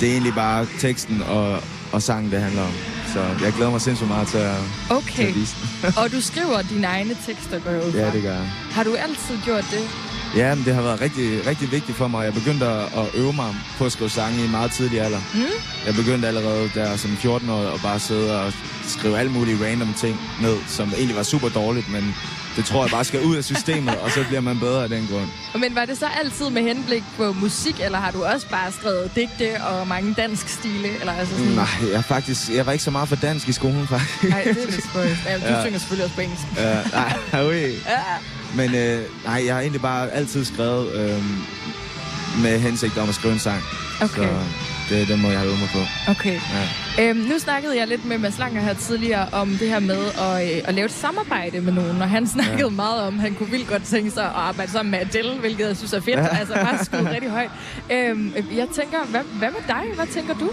[0.00, 1.58] det er egentlig bare teksten og,
[1.92, 2.72] og sangen, det handler om.
[3.12, 4.54] Så jeg glæder mig sindssygt meget til at,
[4.88, 5.28] til Okay.
[5.28, 5.92] at vise den.
[5.96, 7.98] og du skriver dine egne tekster, går jeg ud fra.
[7.98, 8.48] Ja, det gør jeg.
[8.72, 10.09] Har du altid gjort det?
[10.36, 12.24] Ja, men det har været rigtig, rigtig vigtigt for mig.
[12.24, 15.20] Jeg begyndte at, øve mig på at skrive sange i en meget tidlig alder.
[15.34, 15.40] Mm.
[15.86, 18.52] Jeg begyndte allerede der som 14 år at bare sidde og
[18.86, 22.14] skrive alle mulige random ting ned, som egentlig var super dårligt, men
[22.56, 25.08] det tror jeg bare skal ud af systemet, og så bliver man bedre af den
[25.12, 25.60] grund.
[25.60, 29.10] Men var det så altid med henblik på musik, eller har du også bare skrevet
[29.16, 30.88] digte og mange dansk stile?
[31.00, 31.52] Eller altså sådan...
[31.52, 34.22] Nej, jeg, faktisk, jeg var ikke så meget for dansk i skolen, faktisk.
[34.22, 35.20] Nej, det er lidt spøjst.
[35.26, 35.62] Ja, du Ja.
[35.62, 36.44] synger selvfølgelig også på engelsk.
[36.56, 36.78] Ja,
[37.32, 37.60] nej, ui.
[37.86, 38.00] Ja.
[38.56, 41.22] Men øh, nej, jeg har egentlig bare altid skrevet øh,
[42.42, 43.62] med hensigt om at skrive en sang.
[44.02, 44.22] Okay.
[44.28, 46.10] Så det, det må jeg have øvet mig på.
[46.10, 46.40] Okay.
[46.98, 47.08] Ja.
[47.08, 50.56] Øhm, nu snakkede jeg lidt med Mads Langer her tidligere om det her med at,
[50.56, 52.68] øh, at lave et samarbejde med nogen, og han snakkede ja.
[52.68, 55.66] Meget om, at han kunne vildt godt tænke sig at arbejde sammen med Adele, hvilket
[55.66, 56.16] jeg synes er fedt.
[56.16, 56.26] Ja.
[56.38, 57.50] altså bare skyde rigtig højt.
[57.92, 59.82] Øhm, jeg tænker, hvad, hvad med dig?
[59.94, 60.50] Hvad tænker du?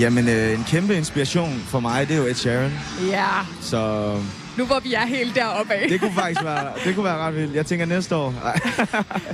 [0.00, 2.72] Jamen, øh, en kæmpe inspiration for mig, det er jo Ed Sheeran.
[3.10, 3.26] Ja,
[3.60, 4.12] Så
[4.60, 5.88] nu hvor vi er helt deroppe af.
[5.88, 7.54] det kunne faktisk være, det kunne være ret vildt.
[7.54, 8.34] Jeg tænker næste år.
[8.44, 8.60] Nej.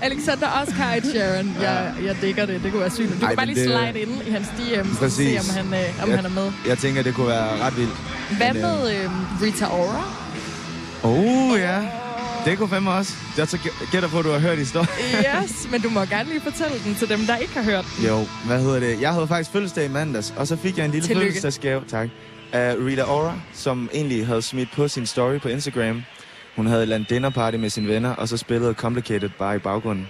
[0.02, 1.56] Alexander Oscar Ed Sheeran.
[1.60, 2.62] Jeg, jeg digger det.
[2.62, 3.08] Det kunne være sygt.
[3.20, 5.66] Du Ej, kan bare lige det- slide ind i hans DM, og se, om han,
[5.80, 6.52] øh, om jeg, han er med.
[6.68, 7.96] Jeg tænker, det kunne være ret vildt.
[8.36, 9.10] Hvad Men, øh, med øh,
[9.42, 10.02] Rita Ora?
[11.02, 11.78] Oh, ja.
[12.44, 13.12] Det kunne fandme også.
[13.38, 13.58] Jeg så
[13.92, 14.88] gætter på, at du har hørt historien.
[15.44, 18.06] Yes, men du må gerne lige fortælle den til dem, der ikke har hørt den.
[18.06, 19.00] Jo, hvad hedder det?
[19.00, 21.26] Jeg havde faktisk fødselsdag i mandags, og så fik jeg en lille Tillykke.
[21.28, 22.08] fødselsdagsgave, tak,
[22.56, 26.02] af Rita Ora, som egentlig havde smidt på sin story på Instagram.
[26.56, 29.58] Hun havde et eller andet dinnerparty med sine venner, og så spillede Complicated bare i
[29.58, 30.08] baggrunden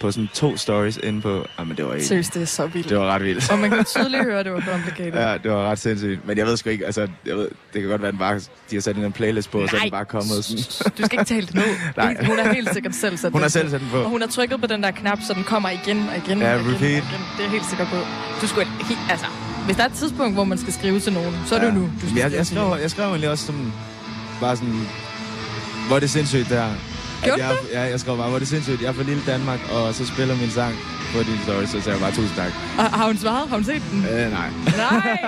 [0.00, 1.46] på sådan to stories inde på...
[1.58, 2.06] Jamen, det var ikke...
[2.06, 2.88] Seriøst, det er så vildt.
[2.88, 3.50] Det var ret vildt.
[3.52, 5.12] Og man kan tydeligt høre, at det var complicated.
[5.28, 6.26] Ja, det var ret sindssygt.
[6.26, 8.34] Men jeg ved sgu ikke, altså, jeg ved, det kan godt være, at den bare,
[8.70, 9.84] de har sat en playlist på, og så er Nej.
[9.84, 10.90] den bare kommet sådan.
[10.98, 11.64] Du skal ikke tale det ned.
[11.96, 12.24] Nej.
[12.26, 13.98] Hun har helt sikkert selv sat Hun den har selv sat den på.
[13.98, 16.54] Og hun har trykket på den der knap, så den kommer igen og igen Ja,
[16.54, 17.02] og igen, repeat.
[17.02, 17.22] og igen.
[17.38, 17.96] Det er helt sikker på.
[18.40, 19.26] Du skulle helt, altså,
[19.64, 21.72] hvis der er et tidspunkt, hvor man skal skrive til nogen, så er det jo
[21.72, 21.80] nu.
[22.02, 23.72] Du skal jeg, jeg, skrev, jeg skrev egentlig også som,
[24.40, 24.86] bare sådan,
[25.86, 26.66] hvor er det sindssygt der.
[27.22, 29.58] Gjorde jeg, Ja, jeg skrev bare, hvor er det sindssygt, jeg er fra lille Danmark,
[29.72, 30.74] og så spiller min sang
[31.16, 32.52] på din story, så sagde jeg bare tusind tak.
[32.78, 33.48] Og har hun svaret?
[33.48, 34.04] Har hun set den?
[34.12, 34.48] Øh, nej.
[34.76, 35.18] Nej!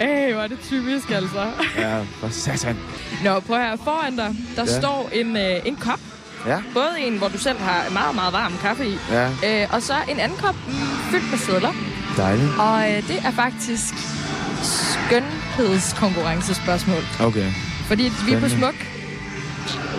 [0.00, 1.46] Ej, hvor er det typisk, altså.
[1.78, 2.76] Ja, for satan.
[3.24, 3.76] Nå, prøv her.
[3.84, 4.80] Foran dig, der Ja.
[4.80, 6.00] står en, øh, en kop.
[6.46, 6.58] Ja.
[6.74, 8.98] Både en, hvor du selv har meget, meget varm kaffe i.
[9.10, 9.28] Ja.
[9.28, 10.72] Øh, og så en anden kop mm,
[11.10, 11.72] fyldt med sædler.
[12.16, 12.50] Dejligt.
[12.58, 13.94] Og øh, det er faktisk
[14.62, 17.02] skønhedskonkurrencespørgsmål.
[17.20, 17.52] Okay.
[17.86, 18.58] Fordi vi er på Spændende.
[18.58, 18.95] smuk.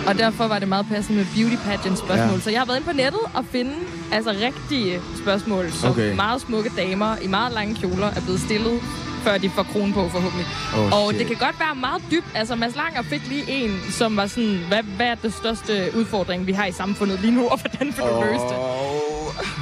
[0.07, 2.33] Og derfor var det meget passende med beauty pageant spørgsmål.
[2.33, 2.39] Ja.
[2.39, 3.71] Så jeg har været inde på nettet og finde
[4.11, 6.15] altså rigtige spørgsmål, som Okay.
[6.15, 8.81] meget smukke damer i meget lange kjoler er blevet stillet
[9.23, 10.45] før de får kronen på, forhåbentlig.
[10.77, 11.19] Oh, og shit.
[11.19, 12.25] det kan godt være meget dybt.
[12.35, 16.47] Altså, Mads Langer fik lige en, som var sådan, hvad, hvad er det største udfordring,
[16.47, 18.25] vi har i samfundet lige nu, og hvordan vil du Åh.
[18.25, 18.57] løse det?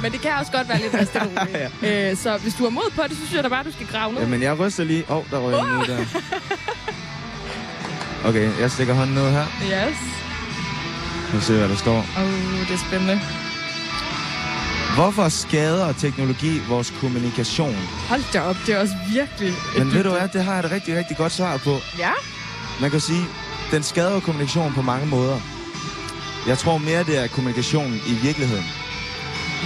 [0.02, 2.10] Men det kan også godt være lidt stille roligt.
[2.10, 3.86] øh, så hvis du har mod på det, så synes jeg da bare, du skal
[3.86, 4.20] grave ned.
[4.20, 5.04] Jamen, jeg ryster lige.
[5.10, 5.98] Åh, oh, der røg en ud der.
[8.24, 9.46] Okay, jeg stikker hånden ud her.
[9.62, 9.98] Yes.
[11.34, 11.98] Nu ser hvad der står.
[11.98, 13.20] Åh, oh, det er spændende.
[14.94, 17.76] Hvorfor skader teknologi vores kommunikation?
[18.08, 19.54] Hold da op, det er også virkelig...
[19.78, 21.76] Men ved du hvad, det har jeg et rigtig, rigtig godt svar på.
[21.98, 22.10] Ja?
[22.80, 23.24] Man kan sige,
[23.70, 25.40] den skader kommunikation på mange måder.
[26.46, 28.64] Jeg tror mere, det er kommunikation i virkeligheden.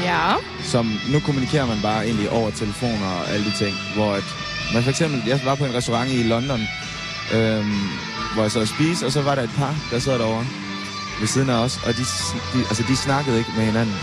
[0.02, 0.34] Ja.
[0.62, 3.76] Som nu kommunikerer man bare egentlig over telefoner og alle de ting.
[3.94, 4.24] Hvor at,
[4.74, 6.60] man for eksempel, jeg var på en restaurant i London,
[7.34, 7.78] øhm,
[8.34, 10.46] hvor jeg sad og spiste, og så var der et par, der sad derovre
[11.20, 12.02] ved siden af os, og de,
[12.52, 13.94] de, altså, de snakkede ikke med hinanden.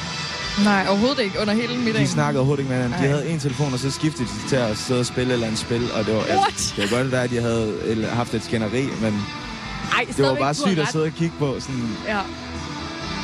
[0.64, 2.06] Nej, overhovedet ikke under hele middagen.
[2.08, 3.00] De snakkede overhovedet ikke med hinanden.
[3.04, 3.12] De Ej.
[3.16, 5.60] havde en telefon, og så skiftede de til at sidde og spille et eller andet
[5.60, 6.22] spil, og det var...
[6.22, 6.74] What?
[6.76, 9.26] det kan godt være, at de havde haft et skænderi, men
[9.94, 11.56] Ej, det var bare sygt at sidde og kigge på.
[11.60, 12.20] Sådan, Ja,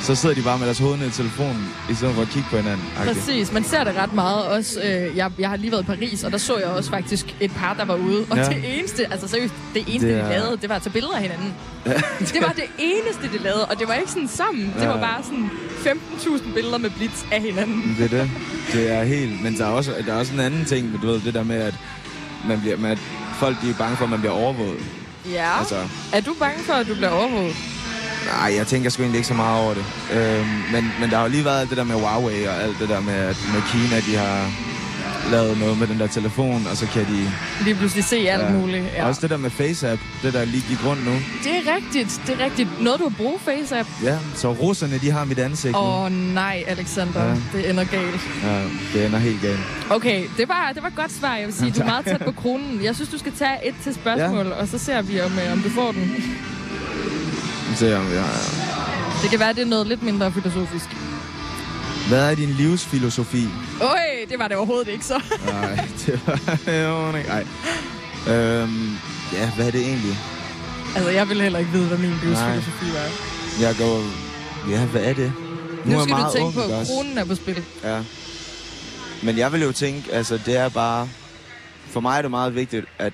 [0.04, 2.48] så sidder de bare med deres hoved ned i telefonen, i stedet for at kigge
[2.50, 2.86] på hinanden.
[2.98, 3.18] agtigt.
[3.18, 3.52] præcis.
[3.52, 4.80] Man ser det ret meget også.
[4.84, 7.52] Øh, jeg, jeg har lige været i Paris, og der så jeg også faktisk et
[7.52, 8.26] par, der var ude.
[8.30, 8.44] Og Ja.
[8.44, 10.94] det eneste, altså seriøst, det eneste, Det det er- de lavede, det var at tage
[10.94, 11.54] billeder af hinanden.
[12.20, 14.66] det var det eneste, de lavede, og det var ikke sådan sammen.
[14.78, 14.88] Det Ja.
[14.88, 15.50] var bare sådan
[15.84, 17.96] 15.000 billeder med blitz af hinanden.
[18.00, 18.30] Det er det.
[18.74, 19.44] Det er helt...
[19.44, 21.56] Men der er også, der er også en anden ting, du ved, det der med,
[21.56, 21.76] at
[22.48, 23.00] man bliver, med, at
[23.36, 24.80] folk de er bange for, at man bliver overvåget.
[25.32, 25.60] Ja.
[25.60, 25.76] Altså,
[26.14, 27.56] Er du bange for, at du bliver overvåget?
[28.26, 29.86] Nej, jeg tænker sgu egentlig ikke så meget over det.
[30.14, 32.80] Øhm, men, men der har jo lige været alt det der med Huawei og alt
[32.80, 33.22] det der med,
[33.54, 34.52] med Kina, de har
[35.32, 37.32] lavet noget med den der telefon, og så kan de...
[37.64, 38.86] Lige pludselig se alt muligt.
[38.96, 39.08] Ja.
[39.08, 41.12] Også det der med FaceApp, det der lige gik rundt nu.
[41.44, 42.82] Det er rigtigt, det er rigtigt.
[42.82, 43.90] Noget, du har brugt FaceApp.
[44.04, 45.76] Ja, så russerne, de har mit ansigt.
[45.76, 47.24] Åh oh, nej, Alexander.
[47.26, 47.36] Ja.
[47.54, 48.22] Det ender galt.
[48.44, 48.64] Ja,
[48.94, 49.60] det ender helt galt.
[49.90, 51.36] Okay, det var, det var et godt svar.
[51.36, 52.80] Jeg vil sige, du er meget tæt på kronen.
[52.84, 54.54] Jeg synes, du skal tage et til spørgsmål, ja.
[54.54, 56.24] og så ser vi, om, øh, om du får den.
[57.76, 58.26] Ser jeg, om jeg...
[59.22, 60.86] Det kan være, det er noget lidt mindre filosofisk.
[62.08, 63.48] Hvad er din livsfilosofi?
[63.82, 63.98] Øj,
[64.30, 65.22] det var det overhovedet ikke så.
[65.52, 66.22] Nej, det
[66.88, 67.30] var jo ikke.
[67.30, 67.46] Ej.
[68.28, 68.98] Øhm,
[69.34, 70.18] ja, hvad er det egentlig?
[70.96, 73.10] altså, jeg vil heller ikke vide, hvad min livsfilosofi var.
[73.68, 74.04] Jeg går...
[74.72, 75.34] Ja, hvad er det?
[75.86, 77.64] Nu Nu er skal jeg du tænke på, at kronen er på spil.
[77.84, 78.02] Ja.
[79.24, 81.10] Men jeg vil jo tænke, altså det er bare...
[81.90, 83.14] For mig er det meget vigtigt, at...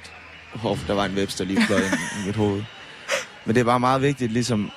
[0.53, 1.79] Hov, der var en Webster lige fløj
[2.23, 2.63] i mit hoved.
[3.45, 4.71] Men det er bare meget vigtigt, ligesom...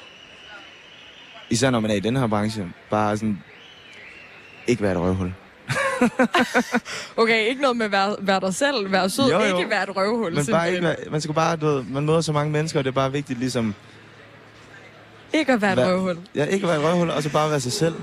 [1.51, 3.43] Især når man er i den her branche, bare sådan...
[4.67, 5.33] Ikke være et røvhul.
[7.17, 9.59] Okay, ikke noget med at være, være dig selv, være sød, Jo, jo.
[9.59, 10.35] ikke være et røvhul.
[10.35, 12.85] Men bare ikke være, man skal bare, du ved, man møder så mange mennesker, og
[12.85, 13.75] det er bare vigtigt ligesom...
[15.35, 16.17] ikke at være et røvhul.
[16.35, 17.95] Ja, ikke at være et røvhul, og så bare være sig selv,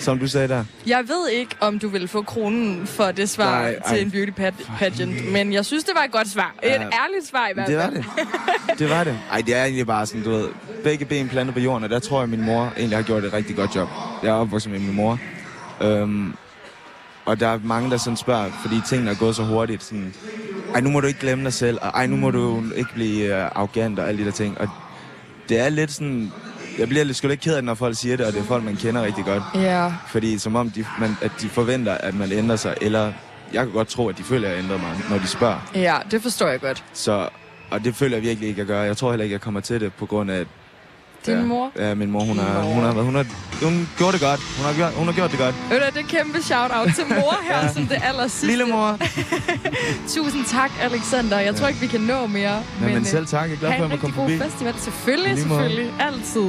[0.00, 0.64] som du sagde der.
[0.86, 3.94] Jeg ved ikke, om du vil få kronen for det svar Nej, Nej, ej.
[3.94, 6.54] til en beauty pa- pageant, men jeg synes, det var et godt svar.
[6.62, 6.72] Et Ja.
[6.74, 7.94] ærligt svar i hvert Det var fald.
[7.96, 8.04] det.
[8.78, 9.18] Det var det.
[9.32, 10.48] Ej, det er egentlig bare sådan, du ved,
[10.84, 13.32] begge ben plantet på jorden, og der tror jeg, min mor egentlig har gjort et
[13.32, 13.88] rigtig godt job.
[14.22, 15.18] Jeg er opvokset med min mor.
[15.82, 16.34] Øhm,
[17.24, 19.82] og der er mange, der sådan spørger, fordi tingene er gået så hurtigt.
[19.82, 20.14] Sådan,
[20.74, 23.34] ej, nu må du ikke glemme dig selv, og ej, nu må du ikke blive
[23.34, 24.60] uh, arrogant og alle de der ting.
[24.60, 24.68] Og
[25.48, 26.32] det er lidt sådan...
[26.78, 28.64] Jeg bliver lidt, sgu lidt ked af når folk siger det, og det er folk,
[28.64, 29.42] man kender rigtig godt.
[29.54, 29.92] Ja.
[30.08, 33.12] Fordi som om, de, man, at de forventer, at man ændrer sig, eller
[33.52, 35.70] jeg kan godt tro, at de føler, at jeg ændrer mig, når de spørger.
[35.74, 36.84] Ja, det forstår jeg godt.
[36.92, 37.28] Så,
[37.70, 38.80] og det føler jeg virkelig ikke, at gøre.
[38.80, 40.46] Jeg tror heller ikke, jeg kommer til det, på grund af...
[41.26, 41.70] Din ja, mor?
[41.78, 43.26] Ja, min mor, hun har, hun har, hun har,
[43.62, 44.40] hun gjorde det godt.
[44.56, 45.54] Hun har, gjort, hun har gjort det godt.
[45.70, 47.72] Ved du, det er et kæmpe shout-out til mor her, ja.
[47.72, 48.46] som det aller sidste.
[48.46, 48.98] Lille mor.
[50.14, 51.38] Tusind tak, Alexander.
[51.40, 52.50] Jeg tror ikke, vi kan nå mere.
[52.52, 53.48] Ja, men øh, selv tak.
[53.48, 54.38] Jeg er glad ha' for, en at rigtig kom forbi.
[54.38, 54.74] festival.
[54.78, 55.60] Selvfølgelig, I lige måde.
[55.60, 55.92] selvfølgelig.
[56.00, 56.48] Altid.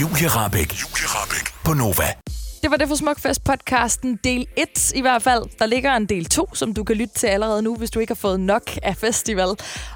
[0.00, 0.70] Julie Rabeck.
[0.82, 2.08] Julie Rabeck på Nova.
[2.62, 5.42] Det var det for Smukfest-podcasten del 1 i hvert fald.
[5.58, 8.10] Der ligger en del 2, som du kan lytte til allerede nu, hvis du ikke
[8.10, 9.48] har fået nok af festival.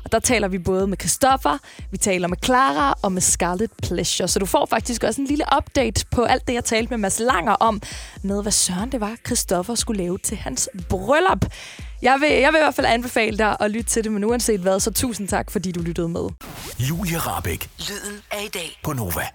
[0.04, 1.58] Og der taler vi både med Christoffer,
[1.90, 4.28] vi taler med Clara og med Scarlet Pleasure.
[4.28, 7.20] Så du får faktisk også en lille update på alt det, jeg talte med Mads
[7.20, 7.82] Langer om,
[8.22, 11.44] med hvad søren det var, Christoffer skulle lave til hans bryllup.
[12.02, 14.60] Jeg vil, jeg vil i hvert fald anbefale dig at lytte til det, men uanset
[14.60, 16.28] hvad, så tusind tak, fordi du lyttede med.
[16.78, 18.80] Julie Rabeck Lyden af i dag.
[18.82, 19.26] på Nova.